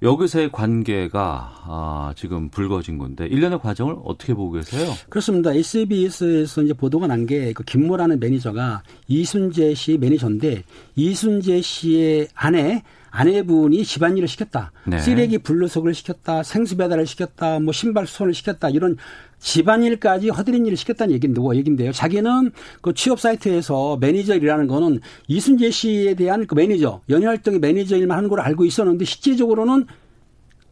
[0.02, 4.90] 여기서의 관계가 아, 지금 불거진 건데 일련의 과정을 어떻게 보고 계세요?
[5.10, 5.52] 그렇습니다.
[5.52, 10.62] SBS에서 이제 보도가 난 게 그 김모라는 매니저가 이순재 씨 매니저인데
[10.96, 14.72] 이순재 씨의 아내 아내분이 집안일을 시켰다.
[14.86, 14.98] 네.
[14.98, 16.42] 쓰레기 분리수거를 시켰다.
[16.42, 17.60] 생수 배달을 시켰다.
[17.60, 18.70] 뭐 신발 수선을 시켰다.
[18.70, 18.96] 이런
[19.40, 21.92] 집안일까지 허드렛 일을 시켰다는 얘기인데, 얘긴데요.
[21.92, 22.52] 자기는
[22.82, 28.28] 그 취업 사이트에서 매니저 일이라는 거는 이순재 씨에 대한 그 매니저, 연예활동의 매니저 일만 하는
[28.28, 29.86] 걸로 알고 있었는데 실제적으로는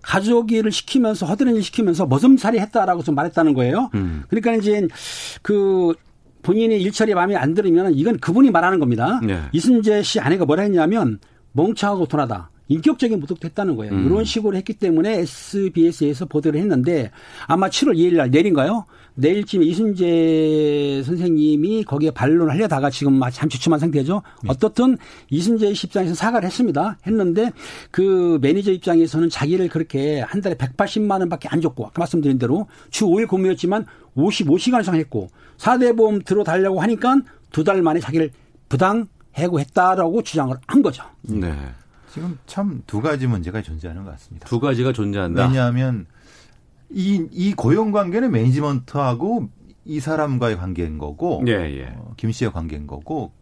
[0.02, 3.90] 가족 일을 시키면서 허드렛 일 시키면서 머슴살이 했다라고 좀 말했다는 거예요.
[3.94, 4.22] 음.
[4.28, 4.86] 그러니까 이제
[5.42, 5.94] 그
[6.42, 9.20] 본인의 일처리 마음에 안 들으면 이건 그분이 말하는 겁니다.
[9.22, 9.40] 네.
[9.52, 11.18] 이순재 씨 아내가 뭐라 했냐면
[11.52, 12.50] 멍청하고 둔하다.
[12.70, 13.94] 인격적인 모독도 했다는 거예요.
[13.94, 14.04] 음.
[14.06, 17.10] 이런 식으로 했기 때문에 SBS에서 보도를 했는데
[17.46, 18.84] 아마 7월 2일 날 내일인가요?
[19.14, 24.22] 내일쯤에 이순재 선생님이 거기에 반론을 하려다가 지금 참 주춤한 상태죠.
[24.46, 24.98] 어떻든
[25.30, 26.98] 이순재 씨 입장에서 사과를 했습니다.
[27.06, 27.50] 했는데
[27.90, 33.06] 그 매니저 입장에서는 자기를 그렇게 한 달에 180만 원밖에 안 줬고 아까 말씀드린 대로 주
[33.06, 37.16] 5일 근무였지만 55시간 이상 했고 4대 보험 들어달라고 하니까
[37.50, 38.30] 두 달 만에 자기를
[38.68, 41.04] 부당 해고했다라고 주장을 한 거죠.
[41.22, 41.54] 네.
[42.12, 44.48] 지금 참 두 가지 문제가 존재하는 것 같습니다.
[44.48, 45.46] 두 가지가 존재한다.
[45.46, 46.06] 왜냐하면
[46.90, 49.48] 이, 이 고용 관계는 매니지먼트하고
[49.84, 51.94] 이 사람과의 관계인 거고, 예, 예.
[51.98, 53.32] 어, 김 씨의 관계인 거고,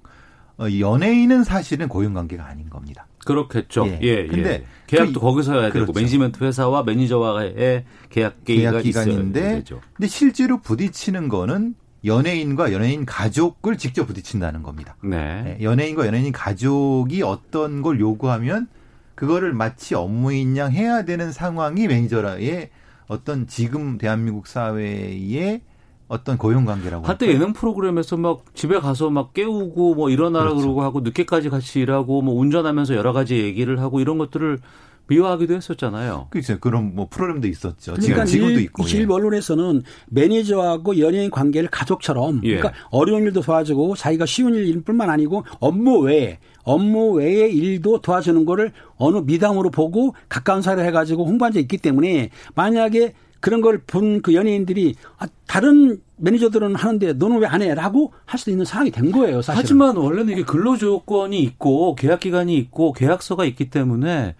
[0.58, 3.06] 어, 연예인은 사실은 고용 관계가 아닌 겁니다.
[3.24, 3.86] 그렇겠죠.
[3.86, 3.98] 예.
[4.02, 4.26] 예, 예.
[4.26, 5.92] 근데 계약도 그- 거기서 해야 되고 그렇죠.
[5.92, 9.62] 매니지먼트 회사와 매니저와의 계약 계약 기간인데.
[9.94, 11.74] 근데 실제로 부딪히는 거는
[12.06, 14.96] 연예인과 연예인 가족을 직접 부딪힌다는 겁니다.
[15.02, 15.58] 네.
[15.60, 18.68] 예, 연예인과 연예인 가족이 어떤 걸 요구하면
[19.14, 22.70] 그거를 마치 업무인 양 해야 되는 상황이 매니저라의
[23.08, 25.60] 어떤 지금 대한민국 사회의
[26.08, 30.62] 어떤 고용 관계라고 한때 예능 프로그램에서 막 집에 가서 막 깨우고 뭐 일어나라 그렇죠.
[30.62, 34.60] 그러고 하고 늦게까지 같이 일하고 뭐 운전하면서 여러 가지 얘기를 하고 이런 것들을
[35.08, 36.26] 미화하기도 했었잖아요.
[36.30, 36.58] 그렇죠.
[36.58, 37.94] 그런 뭐 프로그램도 있었죠.
[37.94, 38.84] 그러니까 지금 지금도 일, 있고.
[38.88, 38.90] 예.
[38.98, 42.56] 일 언론에서는 매니저하고 연예인 관계를 가족처럼 예.
[42.56, 48.72] 그러니까 어려운 일도 도와주고 자기가 쉬운 일뿐만 아니고 업무 외에 업무 외의 일도 도와주는 거를
[48.96, 54.34] 어느 미담으로 보고 가까운 사이로 해가지고 홍보한 적이 있기 때문에 만약에 그런 걸 본 그
[54.34, 57.72] 연예인들이 아, 다른 매니저들은 하는데 너는 왜 안 해?
[57.74, 59.62] 라고 할 수도 있는 상황이 된 거예요, 사실은.
[59.62, 64.34] 하지만 원래는 이게 근로조건이 있고 계약 기간이 있고 계약서가 있기 때문에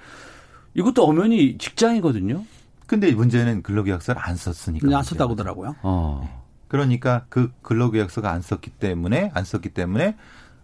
[0.77, 2.45] 이것도 엄연히 직장이거든요.
[2.87, 4.97] 근데 문제는 근로계약서를 안 썼으니까.
[4.97, 5.33] 안 썼다고.
[5.33, 5.75] 하더라고요.
[5.83, 6.45] 어.
[6.69, 10.17] 그러니까 그 근로계약서가 안 썼기 때문에 안 썼기 때문에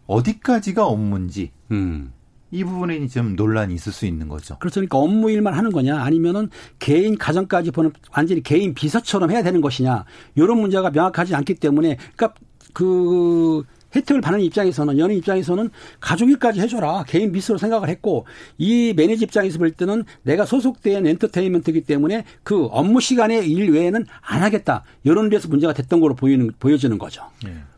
[0.06, 2.12] 어디까지가 업무인지 음.
[2.50, 4.58] 이 부분에 좀 논란이 있을 수 있는 거죠.
[4.58, 4.98] 그렇습니까?
[4.98, 10.04] 업무 일만 하는 거냐 아니면은 개인 가정까지 보는 완전히 개인 비서처럼 해야 되는 것이냐
[10.34, 12.34] 이런 문제가 명확하지 않기 때문에 그러니까
[12.74, 13.62] 그
[13.94, 15.70] 혜택을 받는 입장에서는 연예인 입장에서는
[16.00, 17.04] 가족 일까지 해줘라.
[17.06, 18.26] 개인 비서로 생각을 했고
[18.58, 24.42] 이 매니저 입장에서 볼 때는 내가 소속된 엔터테인먼트이기 때문에 그 업무 시간의 일 외에는 안
[24.42, 24.84] 하겠다.
[25.04, 27.22] 이런 데서 문제가 됐던 걸로 보이는 보여지는 거죠.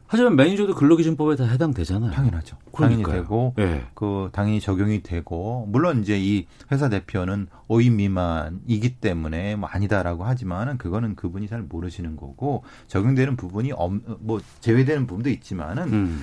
[0.06, 2.12] 하지만 매니저도 근로기준법에 다 해당되잖아요.
[2.12, 2.56] 당연하죠.
[2.72, 3.22] 당연히 그러니까요.
[3.22, 3.86] 되고 예.
[3.94, 10.78] 그 당연히 적용이 되고 물론 이제 이 회사 대표는 5인 미만이기 때문에 뭐 아니다라고 하지만은
[10.78, 16.22] 그거는 그분이 잘 모르시는 거고 적용되는 부분이 없, 뭐 제외되는 부분도 있지만은 음.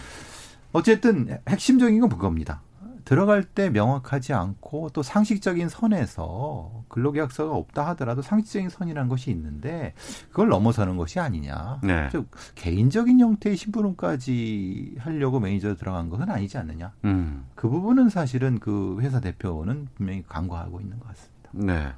[0.73, 2.61] 어쨌든 핵심적인 건 그겁니다.
[3.05, 9.93] 들어갈 때 명확하지 않고 또 상식적인 선에서 근로계약서가 없다 하더라도 상식적인 선이라는 것이 있는데
[10.29, 11.79] 그걸 넘어서는 것이 아니냐.
[11.83, 12.09] 네.
[12.11, 16.93] 즉 개인적인 형태의 심부름까지 하려고 매니저 들어간 것은 아니지 않느냐.
[17.05, 17.45] 음.
[17.55, 21.49] 그 부분은 사실은 그 회사 대표는 분명히 간과하고 있는 것 같습니다.
[21.53, 21.93] 네.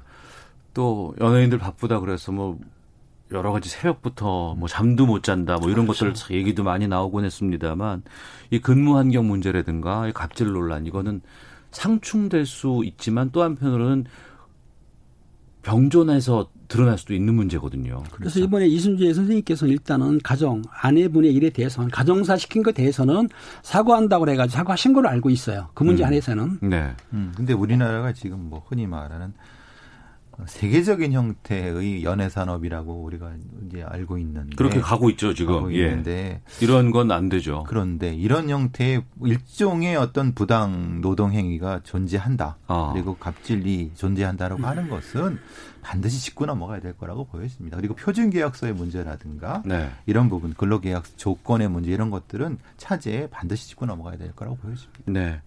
[0.72, 2.58] 또 연예인들 바쁘다 그래서 뭐
[3.32, 6.12] 여러 가지 새벽부터 뭐 잠도 못 잔다 뭐 이런 그렇죠.
[6.12, 8.02] 것들 얘기도 많이 나오곤 했습니다만
[8.50, 11.22] 이 근무 환경 문제라든가 이 갑질 논란 이거는
[11.70, 14.04] 상충될 수 있지만 또 한편으로는
[15.62, 18.02] 병존해서 드러날 수도 있는 문제거든요.
[18.12, 18.40] 그래서 그렇죠.
[18.40, 23.28] 이번에 이순재 선생님께서 일단은 가정 아내분의 일에 대해서는 가정사 시킨 것 대해서는
[23.62, 25.70] 사과한다고 해가지고 사과하신 걸로 알고 있어요.
[25.74, 26.08] 그 문제 음.
[26.08, 26.58] 안에서는.
[26.62, 26.94] 네.
[27.12, 27.32] 음.
[27.36, 29.32] 근데 우리나라가 지금 뭐 흔히 말하는
[30.46, 33.32] 세계적인 형태의 연애 산업이라고 우리가
[33.66, 35.84] 이제 알고 있는데 그렇게 가고 있죠 지금 가고 예.
[35.84, 37.64] 있는데 이런 건 안 되죠.
[37.68, 42.56] 그런데 이런 형태의 일종의 어떤 부당 노동 행위가 존재한다.
[42.66, 42.90] 아.
[42.92, 45.38] 그리고 갑질이 존재한다라고 하는 것은
[45.82, 47.76] 반드시 짚고 넘어가야 될 거라고 보여집니다.
[47.76, 49.90] 그리고 표준 계약서의 문제라든가 네.
[50.06, 55.02] 이런 부분 근로 계약 조건의 문제 이런 것들은 차제에 반드시 짚고 넘어가야 될 거라고 보여집니다.
[55.06, 55.40] 네.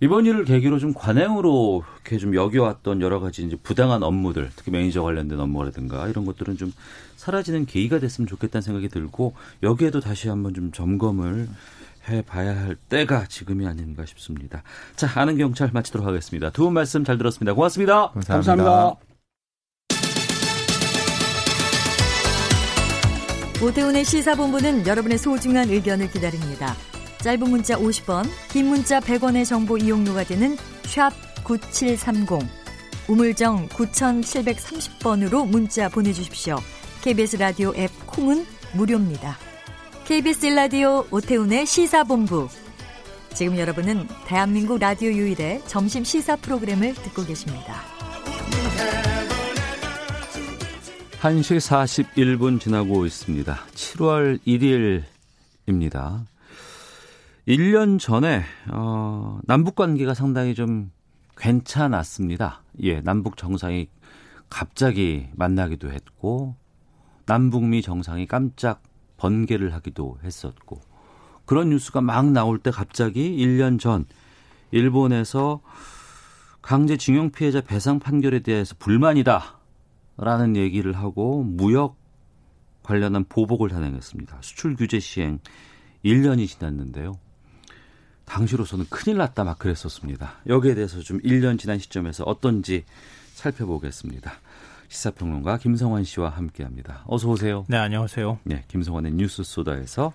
[0.00, 5.02] 이번 일을 계기로 좀 관행으로 이렇게 좀 여겨왔던 여러 가지 이제 부당한 업무들, 특히 매니저
[5.02, 6.72] 관련된 업무라든가 이런 것들은 좀
[7.16, 11.48] 사라지는 계기가 됐으면 좋겠다는 생각이 들고 여기에도 다시 한번 좀 점검을
[12.08, 14.62] 해봐야 할 때가 지금이 아닌가 싶습니다.
[14.96, 16.50] 자, 아는 경찰 마치도록 하겠습니다.
[16.50, 17.54] 두 분 말씀 잘 들었습니다.
[17.54, 18.10] 고맙습니다.
[18.10, 18.54] 감사합니다.
[18.54, 19.00] 감사합니다.
[23.62, 26.74] 오태훈의 시사본부는 여러분의 소중한 의견을 기다립니다.
[27.22, 31.12] 짧은 문자 50원, 긴 문자 100원의 정보 이용료가 되는 샵
[31.44, 32.48] 9730,
[33.08, 36.56] 우물정 9730번으로 문자 보내주십시오.
[37.02, 39.36] KBS 라디오 앱 콩은 무료입니다.
[40.04, 42.48] KBS 라디오 오태훈의 시사본부.
[43.34, 47.82] 지금 여러분은 대한민국 라디오 유일의 점심 시사 프로그램을 듣고 계십니다.
[51.20, 51.58] 1시
[52.14, 53.58] 41분 지나고 있습니다.
[53.74, 54.38] 7월
[55.66, 56.24] 1일입니다.
[57.46, 58.42] 1년 전에
[58.72, 60.90] 어, 남북 관계가 상당히 좀
[61.36, 62.62] 괜찮았습니다.
[62.82, 63.88] 예, 남북 정상이
[64.50, 66.56] 갑자기 만나기도 했고
[67.26, 68.82] 남북미 정상이 깜짝
[69.16, 70.80] 번개를 하기도 했었고
[71.44, 74.06] 그런 뉴스가 막 나올 때 갑자기 1년 전
[74.72, 75.60] 일본에서
[76.62, 81.96] 강제징용 피해자 배상 판결에 대해서 불만이다라는 얘기를 하고 무역
[82.82, 84.38] 관련한 보복을 단행했습니다.
[84.42, 85.38] 수출 규제 시행
[86.04, 87.12] 1년이 지났는데요.
[88.26, 90.34] 당시로서는 큰일 났다 막 그랬었습니다.
[90.46, 92.84] 여기에 대해서 좀 1년 지난 시점에서 어떤지
[93.34, 94.32] 살펴보겠습니다.
[94.88, 97.04] 시사평론가 김성환 씨와 함께합니다.
[97.06, 97.64] 어서 오세요.
[97.68, 98.38] 네, 안녕하세요.
[98.44, 100.12] 네, 김성환의 뉴스 소다에서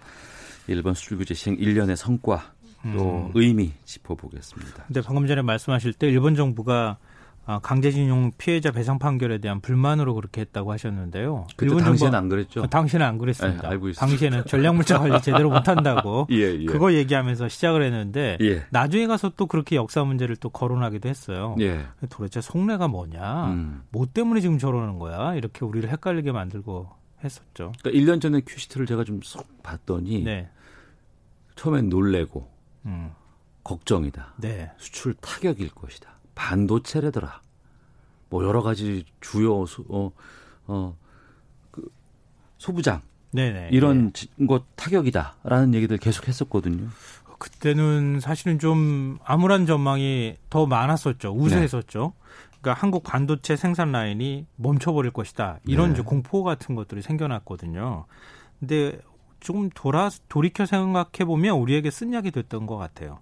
[0.67, 2.53] 일본 수출규제 시행 1년의 성과
[2.83, 3.31] 또 음.
[3.33, 4.85] 의미 짚어보겠습니다.
[4.87, 7.10] 근데 방금 전에 말씀하실 때 일본 정부가 아,
[7.61, 11.47] 강제징용 피해자 배상 판결에 대한 불만으로 그렇게 했다고 하셨는데요.
[11.57, 12.65] 그때 당시에는 안 그랬죠?
[12.67, 13.61] 당시에는 안 그랬습니다.
[13.63, 14.05] 네, 알고 있습니다.
[14.07, 16.65] 당시에는 전략물자 관리 제대로 못한다고 예, 예.
[16.65, 18.65] 그거 얘기하면서 시작을 했는데 예.
[18.69, 21.55] 나중에 가서 또 그렇게 역사 문제를 또 거론하기도 했어요.
[21.59, 21.85] 예.
[22.09, 23.47] 도대체 속내가 뭐냐?
[23.47, 23.81] 음.
[23.89, 25.35] 뭐 때문에 지금 저러는 거야?
[25.35, 26.89] 이렇게 우리를 헷갈리게 만들고
[27.23, 27.73] 했었죠.
[27.83, 30.49] 그러니까 1년 전에 큐시트를 제가 좀 쏙 봤더니 네.
[31.55, 32.49] 처음엔 놀래고
[32.85, 33.11] 음.
[33.63, 34.33] 걱정이다.
[34.37, 34.71] 네.
[34.77, 36.09] 수출 타격일 것이다.
[36.41, 37.41] 반도체라더라.
[38.29, 40.11] 뭐 여러 가지 주요 소, 어,
[40.65, 40.97] 어,
[41.69, 41.87] 그
[42.57, 44.47] 소부장 네네, 이런 네.
[44.47, 46.87] 것 타격이다라는 얘기들 계속 했었거든요.
[47.37, 51.31] 그때는 사실은 좀 암울한 전망이 더 많았었죠.
[51.31, 52.13] 우세했었죠.
[52.15, 52.57] 네.
[52.61, 55.59] 그러니까 한국 반도체 생산 라인이 멈춰버릴 것이다.
[55.65, 56.01] 이런 네.
[56.01, 58.05] 공포 같은 것들이 생겨났거든요.
[58.59, 58.99] 근데
[59.39, 63.19] 조금 돌아 돌이켜 생각해 보면 우리에게 쓴 약이 됐던 것 같아요.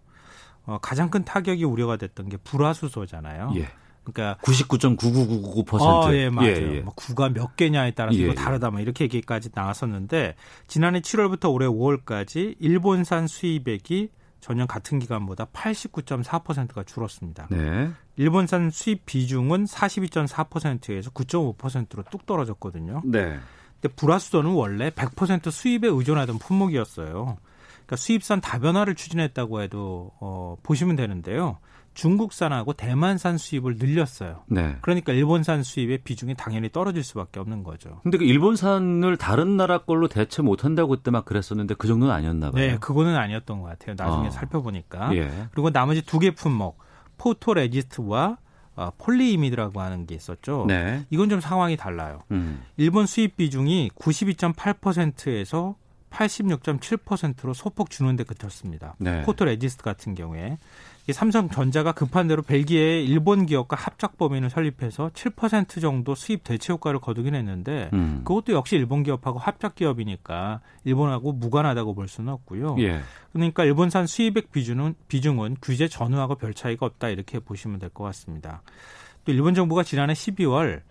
[0.66, 3.54] 어, 가장 큰 타격이 우려가 됐던 게 불화수소잖아요.
[3.56, 3.68] 예.
[4.04, 5.82] 그러니까 99.99999%.
[5.82, 6.50] 어, 예, 맞아요.
[6.50, 6.82] 예, 예.
[6.82, 8.36] 뭐 구가 몇 개냐에 따라서 예, 이거 예.
[8.36, 10.36] 다르다 뭐 이렇게 얘기까지 나왔었는데
[10.68, 17.48] 지난해 7월부터 올해 5월까지 일본산 수입액이 전년 같은 기간보다 89.4%가 줄었습니다.
[17.52, 17.92] 네.
[18.16, 23.02] 일본산 수입 비중은 42.4%에서 9.5%로 뚝 떨어졌거든요.
[23.06, 23.38] 네.
[23.82, 27.38] 근데 불화수소는 원래 100% 수입에 의존하던 품목이었어요.
[27.90, 31.58] 그러니까 수입산 다변화를 추진했다고 해도 어, 보시면 되는데요.
[31.96, 34.44] 중국산하고 대만산 수입을 늘렸어요.
[34.48, 34.78] 네.
[34.82, 38.00] 그러니까 일본산 수입의 비중이 당연히 떨어질 수밖에 없는 거죠.
[38.04, 42.52] 근데 그 일본산을 다른 나라 걸로 대체 못 한다고 그때 막 그랬었는데 그 정도는 아니었나
[42.52, 42.64] 봐요.
[42.64, 43.96] 네, 그거는 아니었던 것 같아요.
[43.98, 44.32] 나중에 어.
[44.32, 45.14] 살펴보니까.
[45.16, 45.48] 예.
[45.52, 46.78] 그리고 나머지 두 개 품목
[47.18, 48.38] 포토 레지스트와
[48.76, 50.66] 어, 폴리이미드라고 하는 게 있었죠.
[50.68, 51.06] 네.
[51.10, 52.22] 이건 좀 상황이 달라요.
[52.32, 52.62] 음.
[52.78, 55.76] 일본 수입 비중이 92.8%에서
[56.10, 58.96] 86.7%로 소폭 주는데 그쳤습니다.
[58.98, 59.22] 네.
[59.24, 60.58] 포토 레지스트 같은 경우에
[61.12, 67.34] 삼성전자가 급한 대로 벨기에 일본 기업과 합작 법인을 설립해서 7% 정도 수입 대체 효과를 거두긴
[67.34, 68.22] 했는데 음.
[68.24, 72.76] 그것도 역시 일본 기업하고 합작 기업이니까 일본하고 무관하다고 볼 수는 없고요.
[72.80, 73.00] 예.
[73.34, 78.62] 그러니까 일본산 수입액 비중은 비중은 규제 전후하고 별 차이가 없다 이렇게 보시면 될 것 같습니다.
[79.26, 80.82] 또 일본 정부가 지난해 12월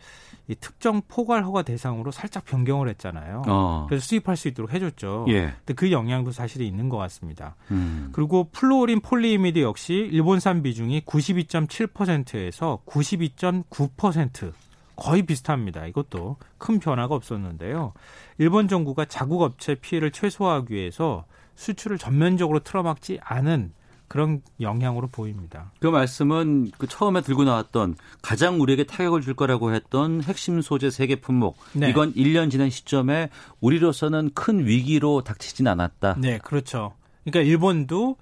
[0.49, 3.42] 이 특정 포괄 허가 대상으로 살짝 변경을 했잖아요.
[3.46, 3.86] 어.
[3.88, 5.26] 그래서 수입할 수 있도록 해줬죠.
[5.28, 5.53] 예.
[5.59, 7.55] 근데 그 영향도 사실 있는 것 같습니다.
[7.70, 8.09] 음.
[8.12, 14.53] 그리고 플루오린 폴리이미드 역시 일본산 비중이 92.7%에서 92.9%
[14.96, 15.86] 거의 비슷합니다.
[15.86, 17.92] 이것도 큰 변화가 없었는데요.
[18.38, 21.24] 일본 정부가 자국 업체 피해를 최소화하기 위해서
[21.55, 23.72] 수출을 전면적으로 틀어막지 않은
[24.09, 25.70] 그런 영향으로 보입니다.
[25.80, 31.06] 그 말씀은 그 처음에 들고 나왔던 가장 우리에게 타격을 줄 거라고 했던 핵심 소재 세
[31.06, 31.56] 개 품목.
[31.74, 31.90] 네.
[31.90, 33.28] 이건 1년 지난 시점에
[33.61, 36.16] 우리로서는 큰 위기로 닥치진 않았다.
[36.18, 36.94] 네, 그렇죠.
[37.24, 38.16] 그러니까 일본도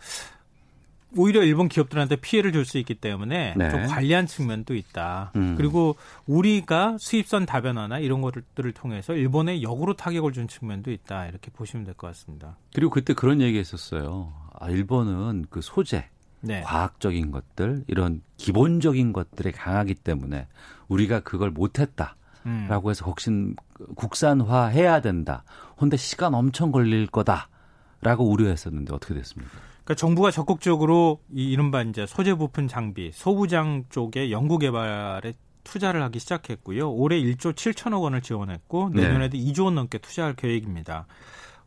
[1.18, 3.70] 오히려 일본 기업들한테 피해를 줄 수 있기 때문에 네.
[3.70, 5.30] 좀 관리한 측면도 있다.
[5.36, 5.54] 음.
[5.56, 11.26] 그리고 우리가 수입선 다변화나 이런 것들을 통해서 일본에 역으로 타격을 준 측면도 있다.
[11.28, 12.56] 이렇게 보시면 될 것 같습니다.
[12.74, 14.32] 그리고 그때 그런 얘기 했었어요.
[14.58, 16.08] 아, 일본은 그 소재,
[16.40, 16.62] 네.
[16.62, 20.46] 과학적인 것들, 이런 기본적인 것들에 강하기 때문에
[20.88, 22.16] 우리가 그걸 못했다.
[22.46, 22.66] 음.
[22.68, 23.56] 라고 해서 혹신
[23.96, 25.42] 국산화 해야 된다.
[25.76, 27.48] 근데 시간 엄청 걸릴 거다.
[28.02, 29.52] 라고 우려했었는데 어떻게 됐습니까?
[29.84, 35.32] 그러니까 정부가 적극적으로 이 이른바 이제 소재 부품 장비, 소부장 쪽에 연구 개발에
[35.64, 36.92] 투자를 하기 시작했고요.
[36.92, 39.44] 올해 1조 7천억 원을 지원했고 내년에도 네.
[39.44, 41.06] 2조 원 넘게 투자할 계획입니다.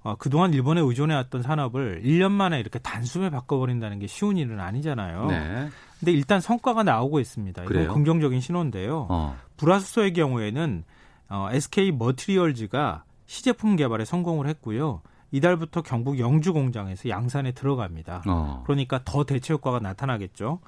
[0.02, 5.26] 어, 그동안 일본에 의존해왔던 산업을 1년 만에 이렇게 단숨에 바꿔버린다는 게 쉬운 일은 아니잖아요.
[5.28, 5.70] 네.
[6.00, 7.64] 근데 일단 성과가 나오고 있습니다.
[7.64, 7.93] 이건 그래요?
[7.93, 9.08] 긍정적인 신호인데요.
[9.10, 9.38] 어.
[9.58, 10.84] 불화수소의 경우에는
[11.30, 15.02] 어, SK 머티리얼즈가 시제품 개발에 성공을 했고요.
[15.32, 18.24] 이달부터 경북 영주 공장에서 양산에 들어갑니다.
[18.28, 18.64] 어.
[18.66, 20.60] 그러니까 더 대체 효과가 나타나겠죠.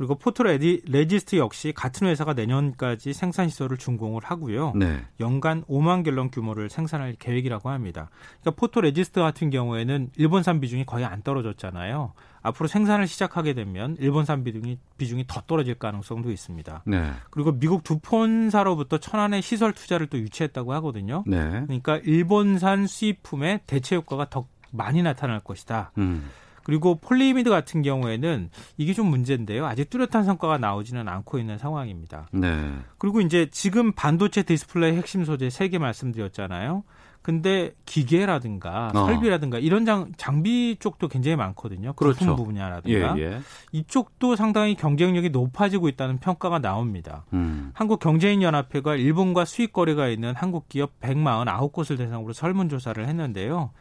[0.00, 4.72] 그리고 포토 레디, 레지스트 역시 같은 회사가 내년까지 생산 시설을 준공을 하고요.
[4.74, 5.04] 네.
[5.20, 8.08] 연간 5만 갤런 규모를 생산할 계획이라고 합니다.
[8.40, 12.14] 그러니까 포토 레지스트 같은 경우에는 일본산 비중이 거의 안 떨어졌잖아요.
[12.40, 16.84] 앞으로 생산을 시작하게 되면 일본산 비중이 비중이 더 떨어질 가능성도 있습니다.
[16.86, 17.12] 네.
[17.28, 21.24] 그리고 미국 듀폰사로부터 천안의 시설 투자를 또 유치했다고 하거든요.
[21.26, 21.36] 네.
[21.66, 25.92] 그러니까 일본산 수입품의 대체 효과가 더 많이 나타날 것이다.
[25.98, 26.30] 음.
[26.70, 29.66] 그리고 폴리이미드 같은 경우에는 이게 좀 문제인데요.
[29.66, 32.28] 아직 뚜렷한 성과가 나오지는 않고 있는 상황입니다.
[32.30, 32.72] 네.
[32.96, 36.84] 그리고 이제 지금 반도체 디스플레이 핵심 소재 세 개 말씀드렸잖아요.
[37.22, 39.04] 근데 기계라든가 어.
[39.06, 41.92] 설비라든가 이런 장, 장비 쪽도 굉장히 많거든요.
[41.94, 42.24] 그렇죠.
[42.24, 43.40] 부품 분야라든가 예, 예.
[43.72, 47.24] 이쪽도 상당히 경쟁력이 높아지고 있다는 평가가 나옵니다.
[47.32, 47.72] 음.
[47.74, 53.72] 한국 경제인 연합회가 일본과 수익 거래가 있는 한국 기업 149곳을 대상으로 설문 조사를 했는데요.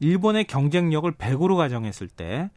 [0.00, 2.50] 일본의 경쟁력을 100으로 가정했을 때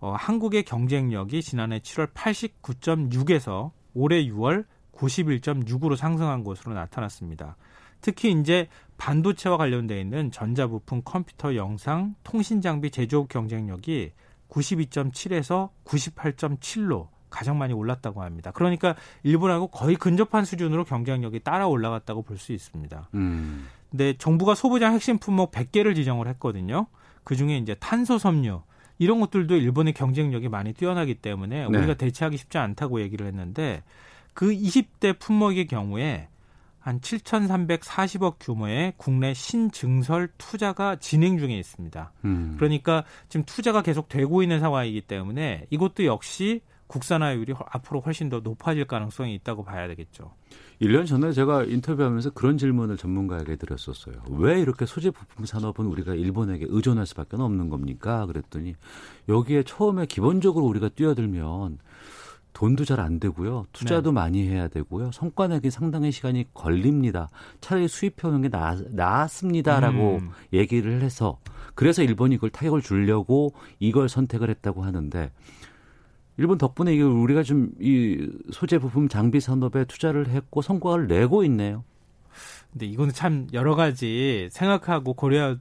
[0.00, 7.56] 어, 한국의 경쟁력이 지난해 7월 89.6에서 올해 6월 91.6으로 상승한 것으로 나타났습니다.
[8.00, 8.68] 특히 이제
[8.98, 14.12] 반도체와 관련돼 있는 전자부품, 컴퓨터, 영상, 통신 장비 제조업 경쟁력이
[14.50, 18.52] 92.7에서 98.7로 가장 많이 올랐다고 합니다.
[18.52, 23.08] 그러니까 일본하고 거의 근접한 수준으로 경쟁력이 따라 올라갔다고 볼 수 있습니다.
[23.14, 23.66] 음.
[23.94, 26.88] 근데 정부가 소부장 핵심 품목 100개를 지정을 했거든요.
[27.22, 28.60] 그 중에 이제 탄소 섬유
[28.98, 31.78] 이런 것들도 일본의 경쟁력이 많이 뛰어나기 때문에 네.
[31.78, 33.84] 우리가 대체하기 쉽지 않다고 얘기를 했는데
[34.32, 36.26] 그 20대 품목의 경우에
[36.80, 42.12] 한 7,340억 규모의 국내 신증설 투자가 진행 중에 있습니다.
[42.24, 42.56] 음.
[42.58, 48.86] 그러니까 지금 투자가 계속 되고 있는 상황이기 때문에 이것도 역시 국산화율이 앞으로 훨씬 더 높아질
[48.86, 50.32] 가능성이 있다고 봐야 되겠죠.
[50.84, 54.16] 1년 전에 제가 인터뷰하면서 그런 질문을 전문가에게 드렸었어요.
[54.30, 58.26] 왜 이렇게 소재 부품 산업은 우리가 일본에게 의존할 수밖에 없는 겁니까?
[58.26, 58.74] 그랬더니
[59.28, 61.78] 여기에 처음에 기본적으로 우리가 뛰어들면
[62.54, 63.66] 돈도 잘 안 되고요.
[63.72, 64.14] 투자도 네.
[64.14, 65.10] 많이 해야 되고요.
[65.12, 67.28] 성과 내기 상당히 시간이 걸립니다.
[67.60, 70.30] 차라리 수입해 오는 게 나, 나았습니다라고 음.
[70.52, 71.38] 얘기를 해서
[71.74, 75.32] 그래서 일본이 그걸 타격을 주려고 이걸 선택을 했다고 하는데
[76.36, 81.84] 일본 덕분에 이게 우리가 좀 이 소재 부품 장비 산업에 투자를 했고 성과를 내고 있네요.
[82.72, 85.56] 근데 이거는 참 여러 가지 생각하고 고려해야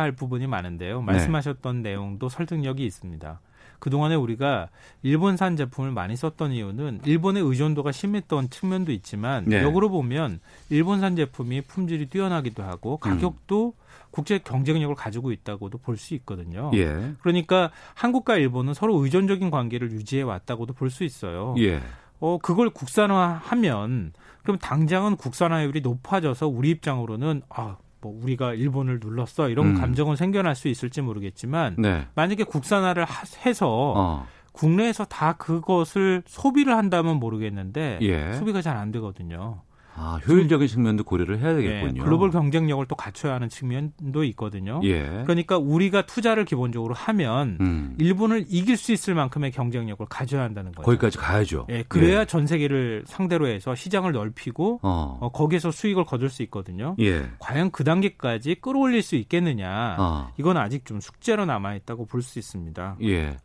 [0.00, 1.00] 할 부분이 많은데요.
[1.00, 1.90] 말씀하셨던 네.
[1.90, 3.40] 내용도 설득력이 있습니다.
[3.78, 4.68] 그동안에 우리가
[5.02, 9.62] 일본산 제품을 많이 썼던 이유는 일본의 의존도가 심했던 측면도 있지만 네.
[9.62, 13.89] 역으로 보면 일본산 제품이 품질이 뛰어나기도 하고 가격도 음.
[14.10, 16.70] 국제 경쟁력을 가지고 있다고도 볼 수 있거든요.
[16.74, 17.14] 예.
[17.20, 21.54] 그러니까 한국과 일본은 서로 의존적인 관계를 유지해 왔다고도 볼 수 있어요.
[21.58, 21.80] 예.
[22.20, 29.68] 어, 그걸 국산화하면 그럼 당장은 국산화율이 높아져서 우리 입장으로는 아, 뭐 우리가 일본을 눌렀어 이런
[29.68, 29.74] 음.
[29.74, 32.06] 감정은 생겨날 수 있을지 모르겠지만 네.
[32.14, 33.06] 만약에 국산화를
[33.44, 34.26] 해서 어.
[34.52, 38.32] 국내에서 다 그것을 소비를 한다면 모르겠는데 예.
[38.34, 39.60] 소비가 잘 안 되거든요.
[39.96, 41.92] 아, 효율적인 측면도 고려를 해야 되겠군요.
[41.92, 44.80] 네, 글로벌 경쟁력을 또 갖춰야 하는 측면도 있거든요.
[44.84, 45.22] 예.
[45.24, 47.96] 그러니까 우리가 투자를 기본적으로 하면 음.
[47.98, 50.84] 일본을 이길 수 있을 만큼의 경쟁력을 가져야 한다는 거예요.
[50.86, 51.66] 거기까지 가야죠.
[51.70, 55.18] 예, 그래야 전 세계를 상대로 해서 시장을 넓히고 어.
[55.20, 56.94] 어, 거기에서 수익을 거둘 수 있거든요.
[57.00, 57.28] 예.
[57.38, 59.96] 과연 그 단계까지 끌어올릴 수 있겠느냐?
[59.98, 60.32] 어.
[60.38, 62.96] 이건 아직 좀 숙제로 남아 있다고 볼 수 있습니다.
[63.02, 63.36] 예.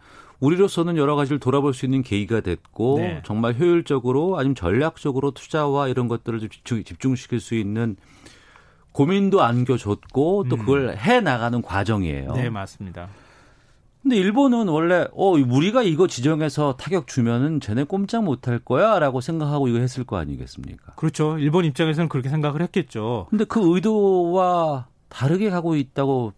[0.46, 3.22] 우리로서는 여러 가지를 돌아볼 수 있는 계기가 됐고 네.
[3.26, 7.96] 정말 효율적으로 아니면 전략적으로 투자와 이런 것들을 집중, 집중시킬 수 있는
[8.92, 10.60] 고민도 안겨줬고 또 음.
[10.60, 12.34] 그걸 해 나가는 과정이에요.
[12.34, 13.10] 네, 맞습니다.
[14.04, 19.80] 근데 일본은 원래 어 우리가 이거 지정해서 타격 주면은 쟤네 꼼짝 못할 거야라고 생각하고 이거
[19.80, 20.94] 했을 거 아니겠습니까?
[20.94, 21.40] 그렇죠.
[21.40, 23.26] 일본 입장에서는 그렇게 생각을 했겠죠.
[23.32, 26.34] 근데 그 의도와 다르게 가고 있다고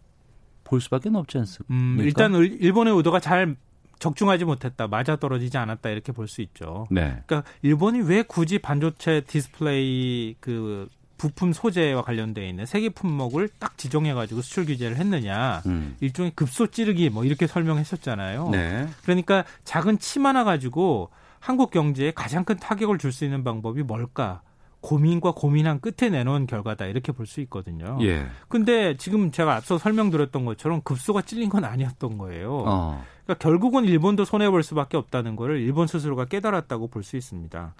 [0.64, 1.74] 볼 수밖에 없지 않습니까?
[1.74, 3.58] 음, 일단 을- 일본의 의도가 잘
[4.00, 6.88] 적중하지 못했다, 맞아 떨어지지 않았다 이렇게 볼 수 있죠.
[6.92, 7.22] 네.
[7.26, 10.88] 그러니까 일본이 왜 굳이 반도체 디스플레이 그
[11.18, 15.96] 부품 소재와 관련돼 있는 세 개 품목을 딱 지정해가지고 수출 규제를 했느냐, 음.
[16.00, 18.50] 일종의 급소 찌르기 뭐 이렇게 설명했었잖아요.
[18.50, 18.88] 네.
[19.04, 24.42] 그러니까 작은 침 하나 가지고 한국 경제에 가장 큰 타격을 줄 수 있는 방법이 뭘까?
[24.82, 27.98] 고민하고 고민한 끝에 내놓은 결과다 이렇게 볼 수 있거든요.
[28.02, 28.26] 예.
[28.48, 32.64] 근데 지금 제가 앞서 설명드렸던 것처럼 급소가 찔린 건 아니었던 거예요.
[32.66, 33.04] 어.
[33.26, 37.74] 그러니까 결국은 일본도 손해 볼 수밖에 없다는 거를 일본 스스로가 깨달았다고 볼 수 있습니다.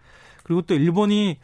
[0.44, 1.38] 그리고 또 일본이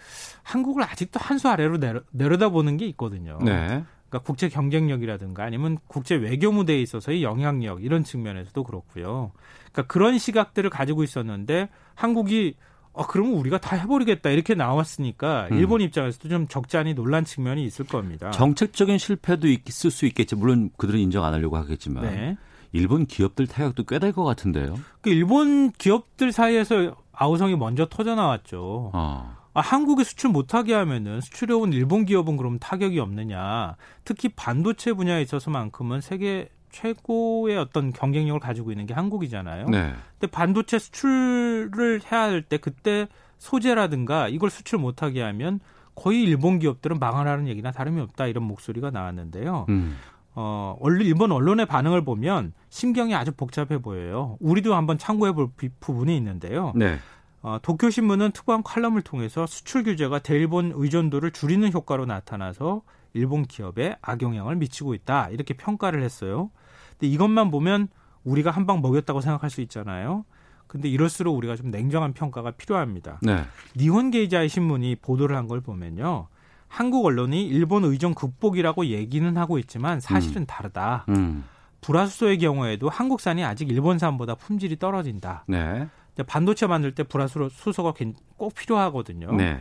[0.44, 3.38] 한국을 아직도 한 수 아래로 내려, 내려다보는 게 있거든요.
[3.42, 3.84] 네.
[4.10, 9.32] 그러니까 국제 경쟁력이라든가 아니면 국제 외교 무대에 있어서의 영향력 이런 측면에서도 그렇고요.
[9.72, 12.56] 그러니까 그런 시각들을 가지고 있었는데 한국이
[12.94, 15.58] 어 그러면 우리가 다 해버리겠다 이렇게 나왔으니까 음.
[15.58, 18.32] 일본 입장에서도 좀 적잖이 놀란 측면이 있을 겁니다.
[18.32, 20.36] 정책적인 실패도 있을 수 있겠지.
[20.36, 22.38] 물론 그들은 인정 안 하려고 하겠지만 네.
[22.72, 24.76] 일본 기업들 타격도 꽤 될 것 같은데요.
[25.02, 28.92] 그 일본 기업들 사이에서 아우성이 먼저 터져 나왔죠.
[28.94, 29.36] 어.
[29.56, 33.76] 아, 한국에 수출 못하게 하면은 수출해온 일본 기업은 그럼 타격이 없느냐.
[34.04, 39.68] 특히 반도체 분야에 있어서만큼은 세계 최고의 어떤 경쟁력을 가지고 있는 게 한국이잖아요.
[39.70, 39.94] 네.
[40.20, 43.08] 근데 반도체 수출을 해야 할 때 그때
[43.38, 45.60] 소재라든가 이걸 수출 못하게 하면
[45.96, 49.68] 거의 일본 기업들은 망하라는 얘기나 다름이 없다 이런 목소리가 나왔는데요.
[49.70, 49.96] 음.
[50.36, 54.36] 어, 원래 일본 언론의 반응을 보면 심경이 아주 복잡해 보여요.
[54.40, 56.74] 우리도 한번 참고해 볼 비- 부분이 있는데요.
[56.76, 56.98] 네.
[57.44, 62.82] 어, 도쿄 신문은 특보한 칼럼을 통해서 수출 규제가 대일본 의존도를 줄이는 효과로 나타나서
[63.14, 66.50] 일본 기업에 악영향을 미치고 있다 이렇게 평가를 했어요.
[66.98, 67.88] 근데 이것만 보면
[68.24, 70.26] 우리가 한 방 먹였다고 생각할 수 있잖아요.
[70.68, 73.20] 근데 이럴수록 우리가 좀 냉정한 평가가 필요합니다.
[73.22, 73.44] 네.
[73.76, 76.28] 니혼 게이자의 신문이 보도를 한 걸 보면요.
[76.68, 81.06] 한국 언론이 일본 의존 극복이라고 얘기는 하고 있지만 사실은 다르다.
[81.10, 81.44] 음.
[81.82, 85.44] 불화수소의 경우에도 한국산이 아직 일본산보다 품질이 떨어진다.
[85.48, 85.88] 네.
[86.26, 87.94] 반도체 만들 때 불화수소가
[88.38, 89.34] 꼭 필요하거든요.
[89.34, 89.60] 네.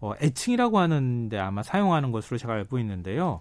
[0.00, 3.40] 어, 애칭이라고 하는데 아마 사용하는 것으로 제가 알고 있는데요.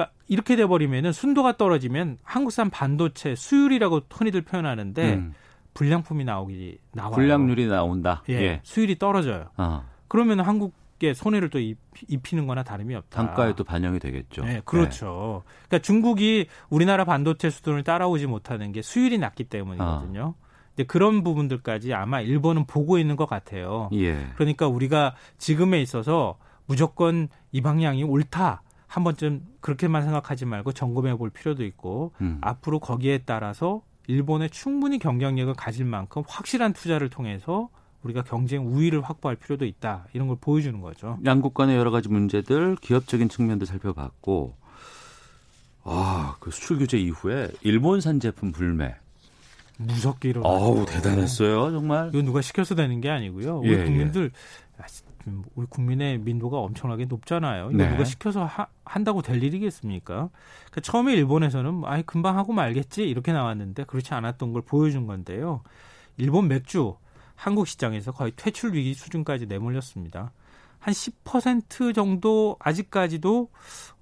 [0.00, 5.34] 그러니까 이렇게 돼버리면은 순도가 떨어지면 한국산 반도체 수율이라고 흔히들 표현하는데 음.
[5.74, 7.14] 불량품이 나오기 나와요.
[7.14, 8.22] 불량률이 나온다.
[8.28, 8.60] 예, 예.
[8.62, 9.50] 수율이 떨어져요.
[9.56, 9.84] 어.
[10.08, 11.78] 그러면 한국에 손해를 또 입,
[12.08, 13.26] 입히는 거나 다름이 없다.
[13.26, 14.42] 단가에 또 반영이 되겠죠.
[14.44, 15.42] 네, 그렇죠.
[15.68, 20.34] 그러니까 중국이 우리나라 반도체 수준을 따라오지 못하는 게 수율이 낮기 때문이거든요.
[20.36, 20.50] 아.
[20.74, 23.90] 근데 그런 부분들까지 아마 일본은 보고 있는 것 같아요.
[23.92, 24.26] 예.
[24.36, 26.36] 그러니까 우리가 지금에 있어서
[26.66, 28.62] 무조건 이 방향이 옳다.
[28.90, 32.38] 한 번쯤 그렇게만 생각하지 말고 점검해 볼 필요도 있고 음.
[32.40, 37.68] 앞으로 거기에 따라서 일본에 충분히 경쟁력을 가질 만큼 확실한 투자를 통해서
[38.02, 40.06] 우리가 경쟁 우위를 확보할 필요도 있다.
[40.12, 41.18] 이런 걸 보여주는 거죠.
[41.24, 44.56] 양국 간의 여러 가지 문제들, 기업적인 측면도 살펴봤고,
[45.84, 48.96] 아, 그 수출 규제 이후에 일본산 제품 불매.
[49.76, 50.48] 무섭게 일어나.
[50.48, 52.08] 어우, 대단했어요, 정말.
[52.08, 53.60] 이거 누가 시켜서 되는 게 아니고요.
[53.60, 54.32] 우리 예, 국민들
[54.78, 55.09] 아, 음,
[55.54, 57.70] 우리 국민의 민도가 엄청나게 높잖아요.
[57.70, 57.90] 이거 네.
[57.90, 60.14] 누가 시켜서 하, 한다고 될 일이겠습니까?
[60.70, 65.62] 그러니까 처음에 일본에서는 아이 금방 하고 말겠지 이렇게 나왔는데 그렇지 않았던 걸 보여준 건데요.
[66.16, 66.94] 일본 맥주
[67.34, 70.32] 한국 시장에서 거의 퇴출 위기 수준까지 내몰렸습니다.
[70.78, 73.48] 한 10% 정도 아직까지도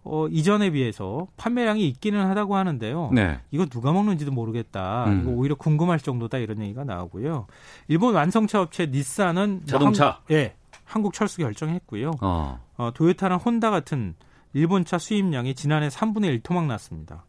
[0.04, 3.10] 어, 이전에 비해서 판매량이 있기는 하다고 하는데요.
[3.12, 3.40] 네.
[3.50, 5.04] 이거 누가 먹는지도 모르겠다.
[5.06, 5.20] 음.
[5.20, 7.46] 이거 오히려 궁금할 정도다 이런 얘기가 나오고요.
[7.88, 10.04] 일본 완성차 업체 닛산은 뭐 자동차.
[10.06, 10.54] 한국, 예,
[10.88, 12.12] 한국 철수 결정했고요.
[12.22, 12.58] 어.
[12.78, 14.14] 어, 도요타나 혼다 같은
[14.54, 17.24] 일본차 수입량이 지난해 3분의 1 토막 났습니다.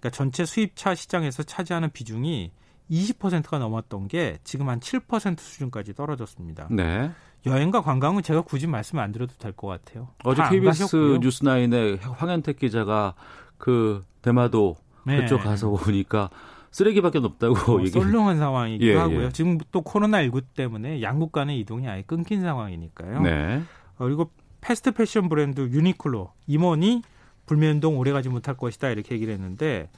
[0.00, 2.50] 그러니까 전체 수입차 시장에서 차지하는 비중이
[2.90, 6.68] 20%가 넘었던 게 지금 한 7% 수준까지 떨어졌습니다.
[6.70, 7.10] 네.
[7.46, 10.08] 여행과 관광은 제가 굳이 말씀 안 드려도 될 것 같아요.
[10.24, 11.18] 어제 KBS.
[11.20, 13.14] 뉴스나인의 황현택 기자가
[13.56, 15.20] 그 대마도 네.
[15.20, 16.28] 그쪽 가서 보니까
[16.76, 17.90] 쓰레기밖에 없다고 어, 얘기.
[17.90, 19.24] 썰렁한 상황이기도 예, 하고요.
[19.24, 19.28] 예.
[19.30, 23.22] 지금 또 코로나 19 때문에 양국 간의 이동이 아예 끊긴 상황이니까요.
[23.22, 23.62] 네.
[23.96, 27.00] 어, 그리고 패스트 패션 브랜드 유니클로 임원이
[27.46, 29.88] 불매운동 오래가지 못할 것이다 이렇게 얘기를 했는데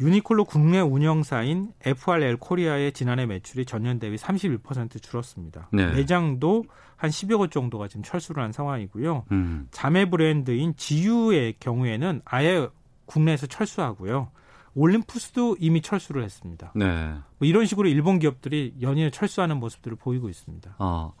[0.00, 5.70] 유니클로 국내 운영사인 FRL 코리아의 지난해 매출이 전년 대비 31% 줄었습니다.
[5.72, 5.86] 네.
[5.92, 6.64] 매장도
[6.96, 9.24] 한 10여 곳 정도가 지금 철수를 한 상황이고요.
[9.32, 9.68] 음.
[9.70, 12.68] 자매 브랜드인 지유의 경우에는 아예
[13.06, 14.30] 국내에서 철수하고요.
[14.78, 16.72] 올림푸스도 이미 철수를 했습니다.
[16.74, 17.14] 네.
[17.38, 20.76] 뭐 이런 식으로 일본 기업들이 연이어 철수하는 모습들을 보이고 있습니다.
[20.78, 21.14] 어,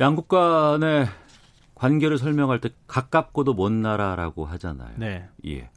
[0.00, 1.06] 양국 간의
[1.74, 4.94] 관계를 설명할 때 가깝고도 먼 나라라고 하잖아요.
[4.96, 5.26] 네.
[5.46, 5.70] 예.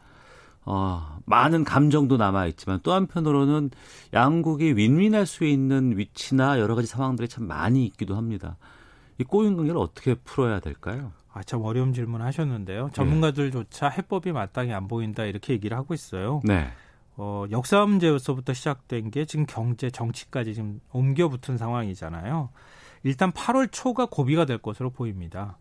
[0.64, 3.72] 어, 많은 감정도 남아 있지만 또 한편으로는
[4.14, 8.58] 양국이 윈윈할 수 있는 위치나 여러 가지 상황들이 참 많이 있기도 합니다.
[9.18, 11.14] 이 꼬인 관계를 어떻게 풀어야 될까요?
[11.34, 12.90] 아, 참 어려운 질문 하셨는데요.
[12.94, 16.42] 전문가들조차 해법이 마땅히 안 보인다 이렇게 얘기를 하고 있어요.
[16.44, 16.72] 네.
[17.24, 22.50] 어, 역사 문제로서부터 시작된 게 지금 경제, 정치까지 지금 옮겨 붙은 상황이잖아요.
[23.04, 25.60] 일단 8월 초가 고비가 될 것으로 보입니다.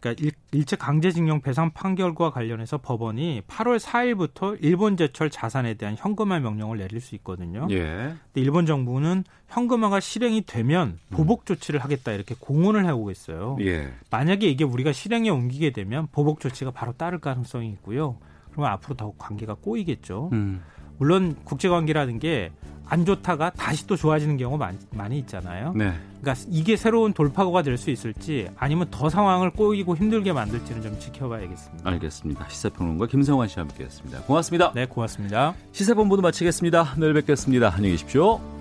[0.00, 6.40] 그러니까 일, 제 강제징용 배상 판결과 관련해서 법원이 8월 4일부터 일본 제철 자산에 대한 현금화
[6.40, 7.68] 명령을 내릴 수 있거든요.
[7.70, 7.84] 예.
[7.84, 13.56] 근데 일본 정부는 현금화가 실행이 되면 보복 조치를 하겠다 이렇게 공언을 하고 있어요.
[13.60, 13.92] 예.
[14.10, 18.18] 만약에 이게 우리가 실행에 옮기게 되면 보복 조치가 바로 따를 가능성이 있고요.
[18.50, 20.30] 그러면 앞으로 더욱 관계가 꼬이겠죠.
[20.32, 20.60] 음.
[20.98, 22.50] 물론 국제 관계라는 게
[22.90, 25.74] 안 좋다가 다시 또 좋아지는 경우가 많이, 많이 있잖아요.
[25.76, 25.92] 네.
[26.20, 31.88] 그러니까 이게 새로운 돌파구가 될 수 있을지 아니면 더 상황을 꼬이고 힘들게 만들지는 좀 지켜봐야겠습니다.
[31.88, 32.48] 알겠습니다.
[32.48, 34.22] 시사평론가 김성환 씨와 함께했습니다.
[34.22, 34.72] 고맙습니다.
[34.74, 35.54] 네, 고맙습니다.
[35.70, 36.94] 시사본부도 마치겠습니다.
[36.98, 37.68] 내일 뵙겠습니다.
[37.72, 38.57] 안녕히 계십시오.